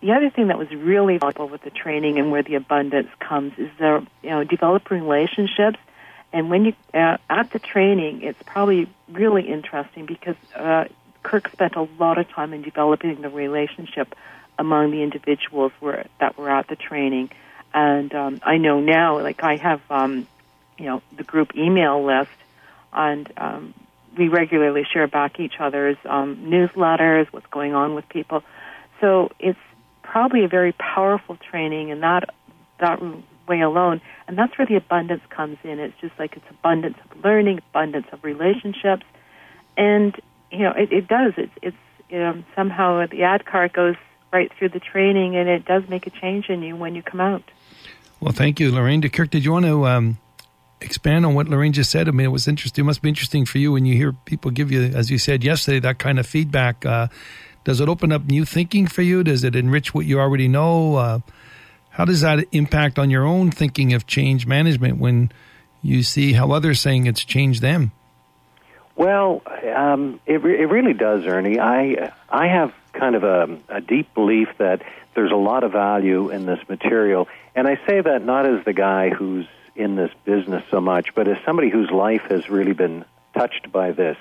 The 0.01 0.11
other 0.11 0.29
thing 0.29 0.47
that 0.47 0.59
was 0.59 0.69
really 0.71 1.17
valuable 1.17 1.49
with 1.49 1.63
the 1.63 1.71
training 1.71 2.19
and 2.19 2.31
where 2.31 2.43
the 2.43 2.55
abundance 2.55 3.09
comes 3.19 3.53
is 3.57 3.69
the 3.79 4.05
you 4.21 4.29
know 4.29 4.43
developing 4.43 5.01
relationships. 5.01 5.79
And 6.33 6.49
when 6.49 6.65
you 6.65 6.73
uh, 6.93 7.17
at 7.29 7.51
the 7.51 7.59
training, 7.59 8.21
it's 8.21 8.41
probably 8.45 8.89
really 9.09 9.47
interesting 9.47 10.05
because 10.05 10.35
uh, 10.55 10.85
Kirk 11.23 11.49
spent 11.51 11.75
a 11.75 11.87
lot 11.99 12.17
of 12.17 12.29
time 12.29 12.53
in 12.53 12.61
developing 12.61 13.21
the 13.21 13.29
relationship 13.29 14.15
among 14.57 14.91
the 14.91 15.03
individuals 15.03 15.71
were, 15.81 16.05
that 16.19 16.37
were 16.37 16.49
at 16.49 16.67
the 16.67 16.75
training. 16.75 17.29
And 17.73 18.13
um, 18.15 18.39
I 18.43 18.57
know 18.57 18.79
now, 18.79 19.19
like 19.21 19.43
I 19.43 19.57
have, 19.57 19.81
um, 19.89 20.27
you 20.77 20.85
know, 20.85 21.01
the 21.15 21.23
group 21.23 21.55
email 21.55 22.03
list, 22.03 22.31
and 22.93 23.31
um, 23.37 23.73
we 24.17 24.29
regularly 24.29 24.85
share 24.91 25.07
back 25.07 25.39
each 25.39 25.59
other's 25.59 25.97
um, 26.05 26.47
newsletters, 26.47 27.27
what's 27.31 27.45
going 27.47 27.75
on 27.75 27.93
with 27.93 28.07
people. 28.09 28.43
So 29.01 29.31
it's 29.37 29.59
probably 30.11 30.43
a 30.43 30.47
very 30.47 30.73
powerful 30.73 31.37
training 31.49 31.91
and 31.91 32.01
that 32.03 32.29
that 32.79 33.01
way 33.47 33.61
alone, 33.61 34.01
and 34.27 34.37
that's 34.37 34.57
where 34.57 34.67
the 34.67 34.75
abundance 34.75 35.21
comes 35.29 35.57
in. 35.63 35.79
It's 35.79 35.99
just 35.99 36.13
like 36.19 36.35
it's 36.35 36.45
abundance 36.49 36.97
of 37.09 37.23
learning, 37.23 37.59
abundance 37.69 38.07
of 38.11 38.23
relationships, 38.23 39.05
and 39.75 40.15
you 40.51 40.59
know 40.59 40.73
it, 40.75 40.91
it 40.91 41.07
does. 41.07 41.33
It's 41.37 41.51
it's 41.61 41.77
um, 42.13 42.45
somehow 42.55 43.05
the 43.07 43.21
ADKAR 43.21 43.73
goes 43.73 43.95
right 44.31 44.51
through 44.57 44.69
the 44.69 44.79
training, 44.79 45.35
and 45.35 45.49
it 45.49 45.65
does 45.65 45.83
make 45.89 46.07
a 46.07 46.09
change 46.09 46.49
in 46.49 46.61
you 46.61 46.75
when 46.75 46.95
you 46.95 47.01
come 47.01 47.21
out. 47.21 47.43
Well, 48.19 48.33
thank 48.33 48.59
you, 48.59 48.71
Loraine. 48.71 49.07
Kirk, 49.11 49.29
did 49.29 49.45
you 49.45 49.51
want 49.51 49.65
to 49.65 49.85
um, 49.85 50.17
expand 50.81 51.25
on 51.25 51.33
what 51.35 51.47
Loraine 51.47 51.71
just 51.71 51.91
said? 51.91 52.07
I 52.07 52.11
mean, 52.11 52.25
it 52.25 52.31
was 52.31 52.47
interesting. 52.47 52.83
It 52.83 52.87
must 52.87 53.01
be 53.01 53.09
interesting 53.09 53.45
for 53.45 53.57
you 53.57 53.71
when 53.71 53.85
you 53.85 53.95
hear 53.95 54.13
people 54.25 54.51
give 54.51 54.71
you, 54.71 54.83
as 54.83 55.11
you 55.11 55.17
said 55.17 55.43
yesterday, 55.43 55.79
that 55.79 55.99
kind 55.99 56.19
of 56.19 56.25
feedback. 56.25 56.85
Uh, 56.85 57.07
does 57.67 57.81
it 57.81 57.89
open 57.89 58.13
up 58.13 58.23
new 58.23 58.45
thinking 58.45 58.87
for 58.87 59.01
you? 59.01 59.25
Does 59.25 59.43
it 59.43 59.53
enrich 59.53 59.93
what 59.93 60.05
you 60.05 60.21
already 60.21 60.47
know? 60.47 60.95
Uh, 60.95 61.19
how 61.89 62.05
does 62.05 62.21
that 62.21 62.45
impact 62.53 62.97
on 62.97 63.09
your 63.09 63.25
own 63.25 63.51
thinking 63.51 63.91
of 63.91 64.07
change 64.07 64.47
management 64.47 64.99
when 64.99 65.33
you 65.81 66.01
see 66.01 66.31
how 66.31 66.53
others 66.53 66.79
saying 66.79 67.07
it's 67.07 67.25
changed 67.25 67.61
them? 67.61 67.91
Well, 68.95 69.41
um, 69.75 70.21
it, 70.25 70.41
re- 70.41 70.61
it 70.61 70.69
really 70.69 70.93
does, 70.93 71.25
Ernie. 71.25 71.59
I 71.59 72.13
I 72.29 72.47
have 72.47 72.73
kind 72.93 73.15
of 73.15 73.25
a, 73.25 73.59
a 73.67 73.81
deep 73.81 74.13
belief 74.13 74.47
that 74.59 74.81
there's 75.13 75.33
a 75.33 75.35
lot 75.35 75.65
of 75.65 75.73
value 75.73 76.29
in 76.29 76.45
this 76.45 76.59
material, 76.69 77.27
and 77.53 77.67
I 77.67 77.75
say 77.85 77.99
that 77.99 78.23
not 78.23 78.45
as 78.45 78.63
the 78.63 78.71
guy 78.71 79.09
who's 79.09 79.45
in 79.75 79.97
this 79.97 80.11
business 80.23 80.63
so 80.71 80.79
much, 80.79 81.13
but 81.13 81.27
as 81.27 81.35
somebody 81.45 81.69
whose 81.69 81.91
life 81.91 82.23
has 82.29 82.49
really 82.49 82.71
been 82.71 83.03
touched 83.33 83.69
by 83.73 83.91
this. 83.91 84.15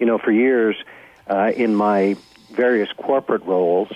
You 0.00 0.06
know, 0.06 0.16
for 0.16 0.32
years 0.32 0.74
uh, 1.28 1.52
in 1.54 1.74
my 1.74 2.16
various 2.50 2.90
corporate 2.92 3.44
roles, 3.44 3.88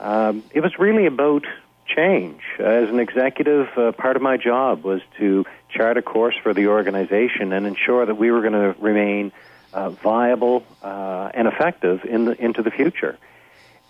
um, 0.00 0.42
it 0.52 0.60
was 0.60 0.78
really 0.78 1.06
about 1.06 1.44
change. 1.86 2.40
As 2.58 2.88
an 2.88 2.98
executive, 2.98 3.68
uh, 3.76 3.92
part 3.92 4.16
of 4.16 4.22
my 4.22 4.36
job 4.36 4.84
was 4.84 5.00
to 5.18 5.44
chart 5.68 5.96
a 5.96 6.02
course 6.02 6.34
for 6.42 6.54
the 6.54 6.68
organization 6.68 7.52
and 7.52 7.66
ensure 7.66 8.06
that 8.06 8.14
we 8.14 8.30
were 8.30 8.40
going 8.40 8.52
to 8.52 8.74
remain 8.80 9.32
uh, 9.72 9.90
viable 9.90 10.64
uh, 10.82 11.30
and 11.34 11.48
effective 11.48 12.04
in 12.04 12.26
the, 12.26 12.42
into 12.42 12.62
the 12.62 12.70
future. 12.70 13.18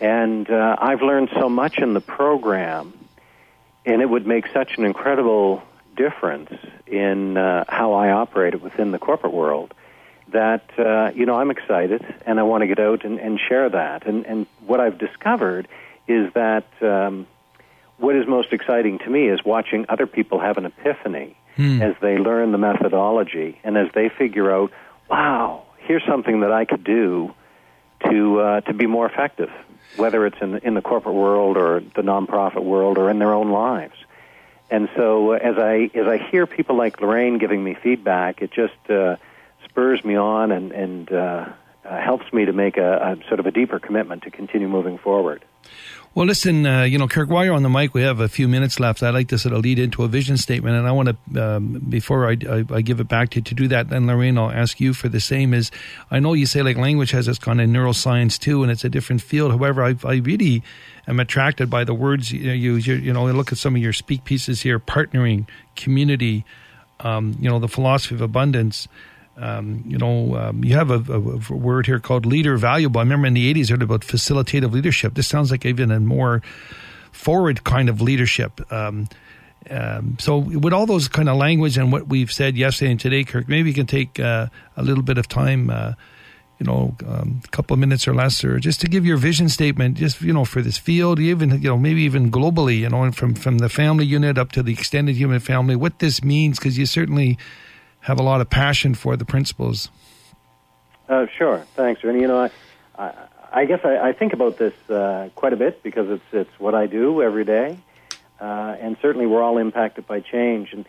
And 0.01 0.51
uh, 0.51 0.77
I've 0.79 1.03
learned 1.03 1.31
so 1.33 1.49
much 1.49 1.79
in 1.79 1.95
the 1.95 2.01
program, 2.01 2.93
and 3.85 4.03
it 4.03 4.09
would 4.09 4.27
make 4.27 4.47
such 4.53 4.79
an 4.79 4.85
incredible 4.85 5.63
difference 5.97 6.51
in 6.87 7.37
uh, 7.37 7.65
how 7.69 7.93
I 7.93 8.11
operate 8.11 8.61
within 8.61 8.91
the 8.91 8.99
corporate 8.99 9.33
world 9.33 9.75
that 10.33 10.65
uh, 10.79 11.13
you 11.15 11.27
know 11.27 11.37
I'm 11.37 11.51
excited 11.51 12.05
and 12.27 12.39
I 12.39 12.43
want 12.43 12.63
to 12.63 12.67
get 12.67 12.79
out 12.79 13.05
and, 13.05 13.19
and 13.19 13.39
share 13.49 13.69
that. 13.69 14.07
And, 14.07 14.27
and 14.27 14.47
what 14.67 14.81
I've 14.81 14.99
discovered 14.99 15.69
is 16.09 16.33
that 16.35 16.67
um, 16.83 17.27
what 17.99 18.17
is 18.17 18.27
most 18.27 18.53
exciting 18.53 18.99
to 19.01 19.11
me 19.11 19.29
is 19.29 19.45
watching 19.45 19.87
other 19.89 20.07
people 20.07 20.41
have 20.41 20.59
an 20.59 20.67
epiphany 20.67 21.37
hmm. 21.57 21.81
as 21.81 21.95
they 22.01 22.19
learn 22.19 22.53
the 22.53 22.59
methodology 22.59 23.59
and 23.63 23.77
as 23.77 23.89
they 23.95 24.09
figure 24.09 24.53
out, 24.53 24.73
wow, 25.09 25.65
here's 25.79 26.05
something 26.07 26.41
that 26.41 26.53
I 26.53 26.65
could 26.65 26.85
do 26.85 27.35
to 28.05 28.41
uh, 28.41 28.61
to 28.63 28.75
be 28.75 28.87
more 28.87 29.07
effective, 29.07 29.51
whether 29.97 30.27
it's 30.27 30.39
in 30.41 30.53
the, 30.53 30.67
in 30.67 30.75
the 30.75 30.83
corporate 30.83 31.15
world 31.15 31.57
or 31.57 31.81
the 31.81 32.03
nonprofit 32.03 32.65
world 32.65 32.99
or 32.99 33.11
in 33.11 33.19
their 33.19 33.33
own 33.33 33.51
lives. 33.51 33.95
And 34.71 34.89
so, 34.97 35.35
uh, 35.35 35.37
as 35.37 35.57
I 35.59 35.91
as 35.95 36.07
I 36.07 36.19
hear 36.19 36.47
people 36.47 36.77
like 36.77 36.97
Loraine 37.01 37.39
giving 37.39 37.63
me 37.63 37.77
feedback, 37.81 38.43
it 38.43 38.51
just 38.51 38.91
uh, 38.91 39.17
spurs 39.73 40.05
me 40.05 40.17
on 40.17 40.53
and 40.53 40.73
and 40.73 41.13
uh, 41.13 41.47
uh, 41.85 42.01
helps 42.01 42.33
me 42.33 42.45
to 42.45 42.53
make 42.53 42.77
a, 42.77 43.17
a 43.19 43.29
sort 43.29 43.41
of 43.41 43.47
a 43.47 43.51
deeper 43.51 43.79
commitment 43.79 44.23
to 44.23 44.31
continue 44.31 44.69
moving 44.69 44.99
forward. 44.99 45.45
Well, 46.15 46.27
listen, 46.27 46.67
uh, 46.67 46.83
you 46.83 46.99
know, 46.99 47.09
Kirk, 47.09 47.31
while 47.31 47.43
you're 47.43 47.55
on 47.55 47.63
the 47.63 47.71
mic, 47.71 47.95
we 47.95 48.03
have 48.03 48.21
a 48.21 48.29
few 48.29 48.47
minutes 48.47 48.79
left. 48.79 49.03
I'd 49.03 49.15
like 49.15 49.29
to 49.29 49.39
sort 49.39 49.55
of 49.55 49.63
lead 49.63 49.79
into 49.79 50.03
a 50.03 50.09
vision 50.09 50.37
statement, 50.37 50.77
and 50.77 50.87
I 50.87 50.93
want 50.93 51.09
to, 51.09 51.43
um, 51.43 51.83
before 51.89 52.29
I, 52.29 52.37
I, 52.47 52.65
I, 52.71 52.83
give 52.83 53.01
it 53.01 53.09
back 53.09 53.31
to 53.31 53.37
you 53.37 53.43
to 53.43 53.55
do 53.55 53.67
that, 53.69 53.89
then 53.89 54.07
Loraine, 54.07 54.37
I'll 54.37 54.51
ask 54.51 54.79
you 54.79 54.93
for 54.93 55.09
the 55.09 55.21
same. 55.21 55.55
Is 55.55 55.71
I 56.11 56.21
know 56.21 56.35
you 56.35 56.45
say 56.45 56.61
like 56.63 56.77
language 56.77 57.13
has 57.13 57.25
this 57.25 57.39
kind 57.39 57.63
of 57.63 57.71
neuroscience 57.71 58.39
too, 58.39 58.63
and 58.63 58.71
it's 58.71 58.85
a 58.85 58.91
different 58.91 59.23
field. 59.23 59.53
However, 59.53 59.83
I, 59.83 59.95
I 60.05 60.17
really 60.17 60.63
am 61.09 61.19
attracted 61.19 61.71
by 61.71 61.85
the 61.85 61.95
words 61.95 62.31
you 62.31 62.53
use. 62.53 62.87
You, 62.87 62.97
you 62.97 63.15
know, 63.15 63.25
look 63.33 63.51
at 63.51 63.57
some 63.57 63.75
of 63.75 63.81
your 63.81 63.95
speak 63.95 64.25
pieces 64.25 64.61
here: 64.61 64.79
partnering, 64.79 65.49
community, 65.77 66.45
um, 67.01 67.39
you 67.41 67.49
know, 67.49 67.59
the 67.59 67.69
philosophy 67.69 68.17
of 68.17 68.21
abundance. 68.21 68.87
Um, 69.37 69.83
you 69.87 69.97
know, 69.97 70.37
um, 70.37 70.63
you 70.63 70.75
have 70.75 70.91
a, 70.91 71.13
a, 71.13 71.55
word 71.55 71.87
here 71.87 71.99
called 71.99 72.27
leader 72.27 72.57
valuable. 72.59 73.01
I 73.01 73.03
remember 73.03 73.27
in 73.27 73.35
the 73.35 73.53
80s, 73.53 73.71
I 73.71 73.73
heard 73.73 73.83
about 73.83 74.03
facilitative 74.03 74.73
leadership. 74.73 75.15
This 75.15 75.27
sounds 75.27 75.51
like 75.51 75.65
even 75.65 75.91
a 75.91 76.01
more 76.01 76.43
forward 77.13 77.65
kind 77.65 77.89
of 77.89 78.03
leadership. 78.03 78.61
Um, 78.71 79.09
um 79.71 80.17
so, 80.21 80.37
with 80.37 80.75
all 80.75 80.85
those 80.85 81.09
kind 81.09 81.31
of 81.31 81.39
language 81.39 81.79
and 81.79 81.91
what 81.91 82.09
we've 82.09 82.31
said 82.31 82.57
yesterday 82.59 82.91
and 82.91 83.01
today, 83.01 83.25
Kirk, 83.25 83.49
maybe 83.49 83.71
you 83.71 83.75
can 83.75 83.87
take 83.87 84.21
uh, 84.21 84.49
a 84.77 84.83
little 84.83 85.03
bit 85.03 85.17
of 85.17 85.29
time, 85.29 85.71
uh, 85.71 85.95
you 86.59 86.67
know, 86.67 86.95
um, 87.09 87.41
a 87.43 87.49
couple 87.49 87.73
of 87.73 87.81
minutes 87.81 88.07
or 88.07 88.15
less, 88.15 88.45
or 88.45 88.59
just 88.59 88.83
to 88.83 88.87
give 88.87 89.07
your 89.07 89.17
vision 89.17 89.49
statement, 89.49 89.97
just 89.97 90.21
you 90.21 90.35
know, 90.35 90.45
for 90.45 90.61
this 90.61 90.77
field, 90.77 91.19
even 91.19 91.51
you 91.63 91.69
know, 91.69 91.79
maybe 91.79 92.03
even 92.03 92.31
globally, 92.31 92.81
you 92.81 92.89
know, 92.91 93.11
from 93.13 93.35
from 93.35 93.59
the 93.59 93.71
family 93.71 94.05
unit 94.05 94.37
up 94.37 94.53
to 94.53 94.63
the 94.63 94.75
extended 94.75 95.17
human 95.17 95.41
family, 95.41 95.75
what 95.75 96.01
this 96.01 96.23
means, 96.23 96.59
because 96.59 96.77
you 96.77 96.85
certainly 96.85 97.39
have 98.03 98.19
a 98.19 98.23
lot 98.23 98.41
of 98.41 98.51
passion 98.51 98.95
for 98.95 99.17
the 99.17 99.25
principles. 99.25 99.91
Uh, 101.09 101.27
sure, 101.37 101.59
thanks, 101.75 102.03
Ernie. 102.05 102.21
You 102.21 102.29
know, 102.29 102.41
I, 102.41 102.51
I, 102.99 103.13
I 103.53 103.65
guess 103.65 103.81
I, 103.85 104.09
I, 104.09 104.13
think 104.13 104.33
about 104.33 104.59
this 104.59 104.75
uh, 104.89 105.29
quite 105.35 105.53
a 105.53 105.57
bit 105.57 105.83
because 105.83 106.09
it's 106.11 106.25
it's 106.33 106.61
what 106.61 106.75
I 106.75 106.87
do 106.87 107.23
every 107.23 107.45
day, 107.45 107.79
uh, 108.41 108.77
and 108.81 108.97
certainly 109.03 109.27
we're 109.27 109.43
all 109.43 109.59
impacted 109.59 110.07
by 110.07 110.21
change. 110.21 110.73
And 110.73 110.87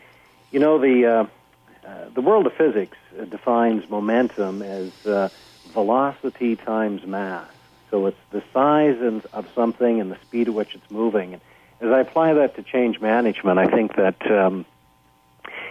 you 0.51 0.59
know, 0.59 0.77
the 0.79 1.05
uh, 1.05 1.87
uh, 1.87 2.09
the 2.13 2.21
world 2.21 2.45
of 2.45 2.53
physics 2.53 2.97
defines 3.29 3.89
momentum 3.89 4.61
as 4.61 5.05
uh, 5.05 5.29
velocity 5.71 6.55
times 6.55 7.05
mass. 7.05 7.49
So 7.91 8.07
it's 8.07 8.17
the 8.31 8.43
size 8.53 8.97
and, 9.01 9.23
of 9.33 9.47
something 9.53 9.99
and 9.99 10.11
the 10.11 10.17
speed 10.21 10.47
at 10.47 10.53
which 10.53 10.73
it's 10.73 10.89
moving. 10.89 11.33
And 11.33 11.41
as 11.81 11.91
I 11.91 11.99
apply 11.99 12.33
that 12.33 12.55
to 12.55 12.63
change 12.63 12.99
management, 13.01 13.59
I 13.59 13.67
think 13.67 13.95
that 13.97 14.31
um, 14.31 14.65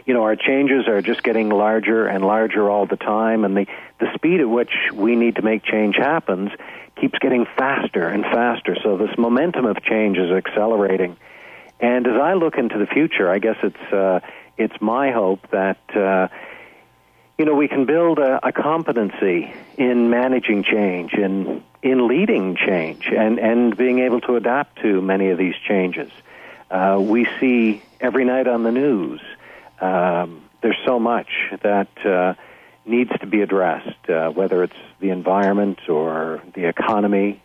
you 0.05 0.15
know, 0.15 0.23
our 0.23 0.37
changes 0.37 0.89
are 0.89 1.01
just 1.01 1.23
getting 1.23 1.49
larger 1.49 2.07
and 2.07 2.25
larger 2.25 2.69
all 2.69 2.87
the 2.87 2.97
time, 2.97 3.45
and 3.45 3.57
the, 3.57 3.67
the 4.01 4.13
speed 4.15 4.41
at 4.41 4.49
which 4.49 4.73
we 4.93 5.17
need 5.17 5.37
to 5.37 5.43
make 5.43 5.65
change 5.65 5.97
happens 5.97 6.51
keeps 7.01 7.19
getting 7.19 7.47
faster 7.57 8.09
and 8.09 8.23
faster. 8.25 8.77
So 8.83 8.97
this 8.97 9.17
momentum 9.17 9.65
of 9.65 9.83
change 9.83 10.19
is 10.19 10.31
accelerating. 10.31 11.17
And 11.81 12.07
as 12.07 12.17
I 12.17 12.35
look 12.35 12.59
into 12.59 12.79
the 12.79 12.87
future, 12.87 13.31
I 13.31 13.39
guess 13.39 13.57
it's 13.63 13.93
uh, 13.93 14.21
it's 14.57 14.81
my 14.81 15.11
hope 15.11 15.51
that 15.51 15.81
uh, 15.97 16.29
you 17.39 17.45
know 17.45 17.55
we 17.55 17.67
can 17.67 17.87
build 17.87 18.19
a, 18.19 18.47
a 18.47 18.53
competency 18.53 19.53
in 19.77 20.11
managing 20.11 20.63
change, 20.63 21.13
in 21.15 21.63
in 21.83 22.07
leading 22.07 22.57
change, 22.57 23.07
and 23.07 23.41
and 23.41 23.77
being 23.77 23.99
able 23.99 24.21
to 24.23 24.37
adapt 24.37 24.81
to 24.83 25.03
many 25.03 25.31
of 25.31 25.39
these 25.39 25.57
changes. 25.67 26.11
Uh, 26.71 26.99
we 27.01 27.27
see 27.41 27.83
every 28.01 28.25
night 28.25 28.47
on 28.47 28.63
the 28.63 28.73
news. 28.73 29.21
Um, 29.83 30.43
there's 30.63 30.79
so 30.87 30.99
much 30.99 31.29
that 31.63 31.89
uh, 32.07 32.35
needs 32.87 33.11
to 33.21 33.27
be 33.27 33.43
addressed, 33.43 34.09
uh, 34.09 34.31
whether 34.31 34.63
it's 34.63 34.77
the 35.01 35.11
environment 35.11 35.89
or 35.89 36.41
the 36.55 36.67
economy, 36.67 37.43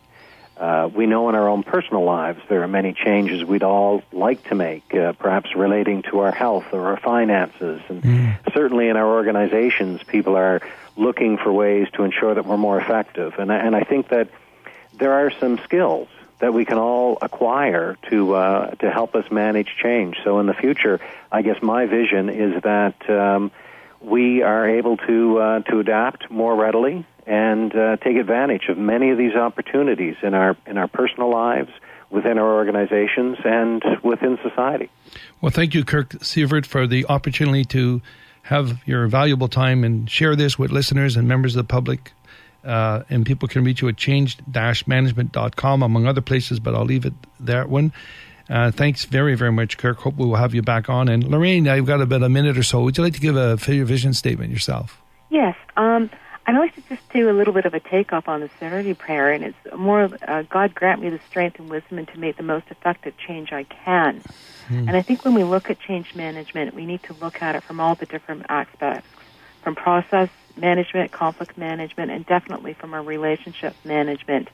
uh, 0.58 0.90
we 0.92 1.06
know 1.06 1.28
in 1.28 1.36
our 1.36 1.48
own 1.48 1.62
personal 1.62 2.04
lives 2.04 2.40
there 2.48 2.62
are 2.62 2.68
many 2.68 2.92
changes 2.92 3.44
we'd 3.44 3.62
all 3.62 4.02
like 4.12 4.42
to 4.48 4.56
make, 4.56 4.92
uh, 4.92 5.12
perhaps 5.12 5.54
relating 5.54 6.02
to 6.02 6.18
our 6.20 6.32
health 6.32 6.66
or 6.72 6.88
our 6.88 6.96
finances. 6.96 7.80
And 7.88 8.02
mm. 8.02 8.52
certainly 8.52 8.88
in 8.88 8.96
our 8.96 9.06
organizations, 9.06 10.02
people 10.02 10.36
are 10.36 10.60
looking 10.96 11.38
for 11.38 11.52
ways 11.52 11.86
to 11.92 12.02
ensure 12.02 12.34
that 12.34 12.44
we're 12.44 12.56
more 12.56 12.80
effective. 12.80 13.34
And, 13.38 13.52
and 13.52 13.76
I 13.76 13.84
think 13.84 14.08
that 14.08 14.30
there 14.94 15.12
are 15.12 15.30
some 15.30 15.58
skills 15.58 16.08
that 16.40 16.54
we 16.54 16.64
can 16.64 16.78
all 16.78 17.18
acquire 17.20 17.96
to 18.10 18.34
uh, 18.34 18.70
to 18.76 18.90
help 18.90 19.14
us 19.14 19.30
manage 19.30 19.68
change. 19.82 20.16
So 20.24 20.38
in 20.40 20.46
the 20.46 20.54
future, 20.54 21.00
I 21.32 21.42
guess 21.42 21.60
my 21.62 21.86
vision 21.86 22.28
is 22.28 22.62
that 22.62 23.10
um, 23.10 23.50
we 24.00 24.42
are 24.42 24.68
able 24.68 24.96
to 24.98 25.38
uh, 25.38 25.60
to 25.60 25.80
adapt 25.80 26.30
more 26.30 26.54
readily 26.54 27.04
and 27.26 27.74
uh, 27.74 27.96
take 27.98 28.16
advantage 28.16 28.68
of 28.68 28.78
many 28.78 29.10
of 29.10 29.18
these 29.18 29.34
opportunities 29.34 30.16
in 30.22 30.34
our 30.34 30.56
in 30.66 30.78
our 30.78 30.88
personal 30.88 31.30
lives, 31.30 31.70
within 32.10 32.38
our 32.38 32.54
organizations, 32.54 33.38
and 33.44 33.82
within 34.02 34.38
society. 34.42 34.90
Well, 35.40 35.50
thank 35.50 35.74
you, 35.74 35.84
Kirk 35.84 36.10
Severt, 36.20 36.66
for 36.66 36.86
the 36.86 37.04
opportunity 37.06 37.64
to 37.66 38.00
have 38.42 38.80
your 38.86 39.06
valuable 39.08 39.48
time 39.48 39.84
and 39.84 40.10
share 40.10 40.34
this 40.34 40.58
with 40.58 40.70
listeners 40.70 41.16
and 41.16 41.28
members 41.28 41.54
of 41.54 41.66
the 41.66 41.70
public. 41.70 42.12
Uh, 42.68 43.02
and 43.08 43.24
people 43.24 43.48
can 43.48 43.64
reach 43.64 43.80
you 43.80 43.88
at 43.88 43.96
change-management.com, 43.96 45.82
among 45.82 46.06
other 46.06 46.20
places, 46.20 46.60
but 46.60 46.74
I'll 46.74 46.84
leave 46.84 47.06
it 47.06 47.14
that 47.40 47.70
one. 47.70 47.94
Uh, 48.50 48.70
thanks 48.70 49.06
very, 49.06 49.34
very 49.34 49.52
much, 49.52 49.78
Kirk. 49.78 49.98
Hope 49.98 50.16
we 50.16 50.26
will 50.26 50.36
have 50.36 50.54
you 50.54 50.62
back 50.62 50.90
on. 50.90 51.08
And 51.08 51.24
Loraine, 51.24 51.66
I've 51.66 51.86
got 51.86 52.00
about 52.00 52.22
a 52.22 52.28
minute 52.28 52.58
or 52.58 52.62
so. 52.62 52.82
Would 52.82 52.98
you 52.98 53.04
like 53.04 53.14
to 53.14 53.20
give 53.20 53.36
a 53.36 53.56
vision 53.56 54.12
statement 54.12 54.50
yourself? 54.50 55.00
Yes. 55.30 55.56
Um, 55.76 56.10
I'd 56.46 56.56
like 56.56 56.74
to 56.76 56.82
just 56.88 57.06
do 57.12 57.28
a 57.28 57.32
little 57.32 57.52
bit 57.52 57.66
of 57.66 57.74
a 57.74 57.80
takeoff 57.80 58.26
on 58.26 58.40
the 58.40 58.50
Serenity 58.58 58.94
Prayer, 58.94 59.32
and 59.32 59.44
it's 59.44 59.58
more 59.76 60.08
uh, 60.26 60.42
God 60.42 60.74
grant 60.74 61.02
me 61.02 61.10
the 61.10 61.20
strength 61.28 61.58
and 61.58 61.68
wisdom 61.68 61.98
and 61.98 62.08
to 62.08 62.18
make 62.18 62.38
the 62.38 62.42
most 62.42 62.66
effective 62.70 63.14
change 63.18 63.52
I 63.52 63.64
can. 63.64 64.22
Hmm. 64.68 64.88
And 64.88 64.96
I 64.96 65.02
think 65.02 65.26
when 65.26 65.34
we 65.34 65.44
look 65.44 65.68
at 65.68 65.78
change 65.78 66.14
management, 66.14 66.74
we 66.74 66.86
need 66.86 67.02
to 67.04 67.12
look 67.14 67.42
at 67.42 67.54
it 67.54 67.62
from 67.64 67.80
all 67.80 67.96
the 67.96 68.06
different 68.06 68.46
aspects, 68.48 69.08
from 69.62 69.74
process 69.74 70.30
management, 70.60 71.12
conflict 71.12 71.56
management, 71.56 72.10
and 72.10 72.26
definitely 72.26 72.74
from 72.78 72.94
our 72.94 73.02
relationship 73.02 73.76
management. 73.84 74.48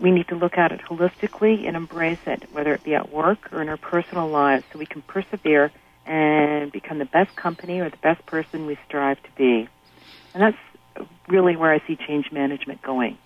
We 0.00 0.10
need 0.10 0.28
to 0.28 0.34
look 0.34 0.58
at 0.58 0.72
it 0.72 0.80
holistically 0.88 1.66
and 1.66 1.76
embrace 1.76 2.18
it, 2.26 2.44
whether 2.52 2.74
it 2.74 2.82
be 2.82 2.94
at 2.94 3.12
work 3.12 3.52
or 3.52 3.62
in 3.62 3.68
our 3.68 3.76
personal 3.76 4.28
lives, 4.28 4.64
so 4.72 4.78
we 4.78 4.86
can 4.86 5.02
persevere 5.02 5.70
and 6.06 6.72
become 6.72 6.98
the 6.98 7.04
best 7.04 7.34
company 7.36 7.78
or 7.78 7.88
the 7.88 7.96
best 8.02 8.24
person 8.26 8.66
we 8.66 8.76
strive 8.88 9.22
to 9.22 9.28
be. 9.36 9.68
And 10.34 10.42
that's 10.42 11.08
really 11.28 11.56
where 11.56 11.72
I 11.72 11.78
see 11.86 11.96
change 11.96 12.26
management 12.32 12.82
going. 12.82 13.18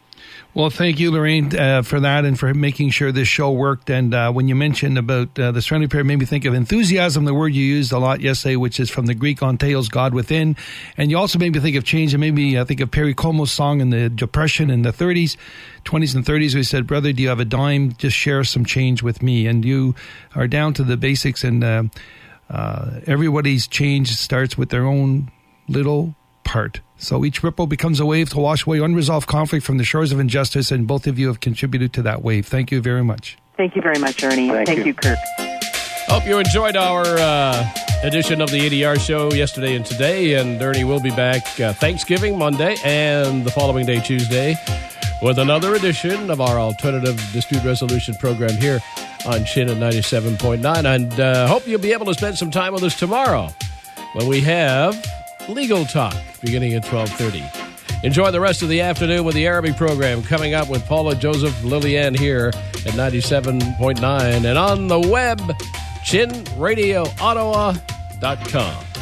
Well, 0.54 0.70
thank 0.70 0.98
you, 0.98 1.10
Loraine, 1.10 1.54
uh, 1.54 1.82
for 1.82 2.00
that 2.00 2.24
and 2.24 2.38
for 2.38 2.54
making 2.54 2.88
sure 2.88 3.12
this 3.12 3.28
show 3.28 3.50
worked. 3.50 3.90
And 3.90 4.14
uh, 4.14 4.32
when 4.32 4.48
you 4.48 4.54
mentioned 4.54 4.96
about 4.96 5.38
uh, 5.38 5.52
the 5.52 5.60
Serenity 5.60 5.88
Prayer, 5.88 6.02
made 6.02 6.18
me 6.18 6.24
think 6.24 6.46
of 6.46 6.54
enthusiasm, 6.54 7.26
the 7.26 7.34
word 7.34 7.48
you 7.48 7.62
used 7.62 7.92
a 7.92 7.98
lot 7.98 8.22
yesterday, 8.22 8.56
which 8.56 8.80
is 8.80 8.88
from 8.88 9.04
the 9.04 9.14
Greek 9.14 9.40
"entheos," 9.40 9.90
God 9.90 10.14
within. 10.14 10.56
And 10.96 11.10
you 11.10 11.18
also 11.18 11.38
made 11.38 11.52
me 11.52 11.60
think 11.60 11.76
of 11.76 11.84
change, 11.84 12.14
and 12.14 12.22
maybe 12.22 12.58
I 12.58 12.64
think 12.64 12.80
of 12.80 12.90
Perry 12.90 13.14
Como's 13.14 13.50
song 13.50 13.82
in 13.82 13.90
the 13.90 14.08
Depression 14.08 14.70
in 14.70 14.80
the 14.80 14.92
30s, 14.92 15.36
20s, 15.84 16.14
and 16.14 16.24
30s. 16.24 16.54
We 16.54 16.62
said, 16.62 16.86
"Brother, 16.86 17.12
do 17.12 17.22
you 17.22 17.28
have 17.28 17.40
a 17.40 17.44
dime? 17.44 17.92
Just 17.92 18.16
share 18.16 18.42
some 18.42 18.64
change 18.64 19.02
with 19.02 19.22
me." 19.22 19.46
And 19.46 19.62
you 19.62 19.94
are 20.34 20.48
down 20.48 20.72
to 20.74 20.84
the 20.84 20.96
basics, 20.96 21.44
and 21.44 21.62
uh, 21.62 21.82
uh, 22.48 23.00
everybody's 23.06 23.66
change 23.66 24.16
starts 24.16 24.56
with 24.56 24.70
their 24.70 24.86
own 24.86 25.30
little 25.68 26.14
part. 26.46 26.80
So 26.96 27.24
each 27.26 27.42
ripple 27.42 27.66
becomes 27.66 28.00
a 28.00 28.06
wave 28.06 28.30
to 28.30 28.38
wash 28.38 28.66
away 28.66 28.78
unresolved 28.78 29.28
conflict 29.28 29.66
from 29.66 29.76
the 29.76 29.84
shores 29.84 30.12
of 30.12 30.18
injustice, 30.18 30.72
and 30.72 30.86
both 30.86 31.06
of 31.06 31.18
you 31.18 31.26
have 31.26 31.40
contributed 31.40 31.92
to 31.94 32.02
that 32.02 32.22
wave. 32.22 32.46
Thank 32.46 32.70
you 32.70 32.80
very 32.80 33.04
much. 33.04 33.36
Thank 33.58 33.76
you 33.76 33.82
very 33.82 33.98
much, 33.98 34.22
Ernie. 34.22 34.48
Thank, 34.48 34.66
Thank 34.66 34.78
you. 34.78 34.84
you. 34.86 34.94
Kirk. 34.94 35.18
Hope 36.08 36.26
you 36.26 36.38
enjoyed 36.38 36.76
our 36.76 37.04
uh, 37.04 37.68
edition 38.02 38.40
of 38.40 38.50
the 38.50 38.60
ADR 38.60 38.98
show 38.98 39.32
yesterday 39.32 39.74
and 39.74 39.84
today. 39.84 40.34
And 40.34 40.62
Ernie 40.62 40.84
will 40.84 41.00
be 41.00 41.10
back 41.10 41.58
uh, 41.60 41.72
Thanksgiving 41.72 42.38
Monday 42.38 42.76
and 42.84 43.44
the 43.44 43.50
following 43.50 43.84
day, 43.84 44.00
Tuesday, 44.00 44.54
with 45.20 45.38
another 45.38 45.74
edition 45.74 46.30
of 46.30 46.40
our 46.40 46.58
alternative 46.58 47.16
dispute 47.32 47.64
resolution 47.64 48.14
program 48.14 48.56
here 48.56 48.80
on 49.26 49.44
Chin 49.44 49.68
at 49.68 49.78
97.9. 49.78 50.94
And 50.94 51.20
uh, 51.20 51.48
hope 51.48 51.66
you'll 51.66 51.80
be 51.80 51.92
able 51.92 52.06
to 52.06 52.14
spend 52.14 52.38
some 52.38 52.50
time 52.50 52.72
with 52.72 52.84
us 52.84 52.96
tomorrow 52.96 53.48
when 54.12 54.28
we 54.28 54.40
have 54.42 54.94
Legal 55.48 55.84
Talk 55.84 56.14
beginning 56.40 56.74
at 56.74 56.84
12:30. 56.84 58.04
Enjoy 58.04 58.30
the 58.30 58.40
rest 58.40 58.62
of 58.62 58.68
the 58.68 58.80
afternoon 58.80 59.24
with 59.24 59.34
the 59.34 59.46
Arabic 59.46 59.76
program 59.76 60.22
coming 60.22 60.54
up 60.54 60.68
with 60.68 60.84
Paula 60.86 61.14
Joseph 61.14 61.64
Lillian 61.64 62.14
here 62.14 62.48
at 62.48 62.94
97.9 62.94 64.44
and 64.44 64.58
on 64.58 64.88
the 64.88 65.00
web 65.00 65.40
chinradioottawa.com. 66.04 68.95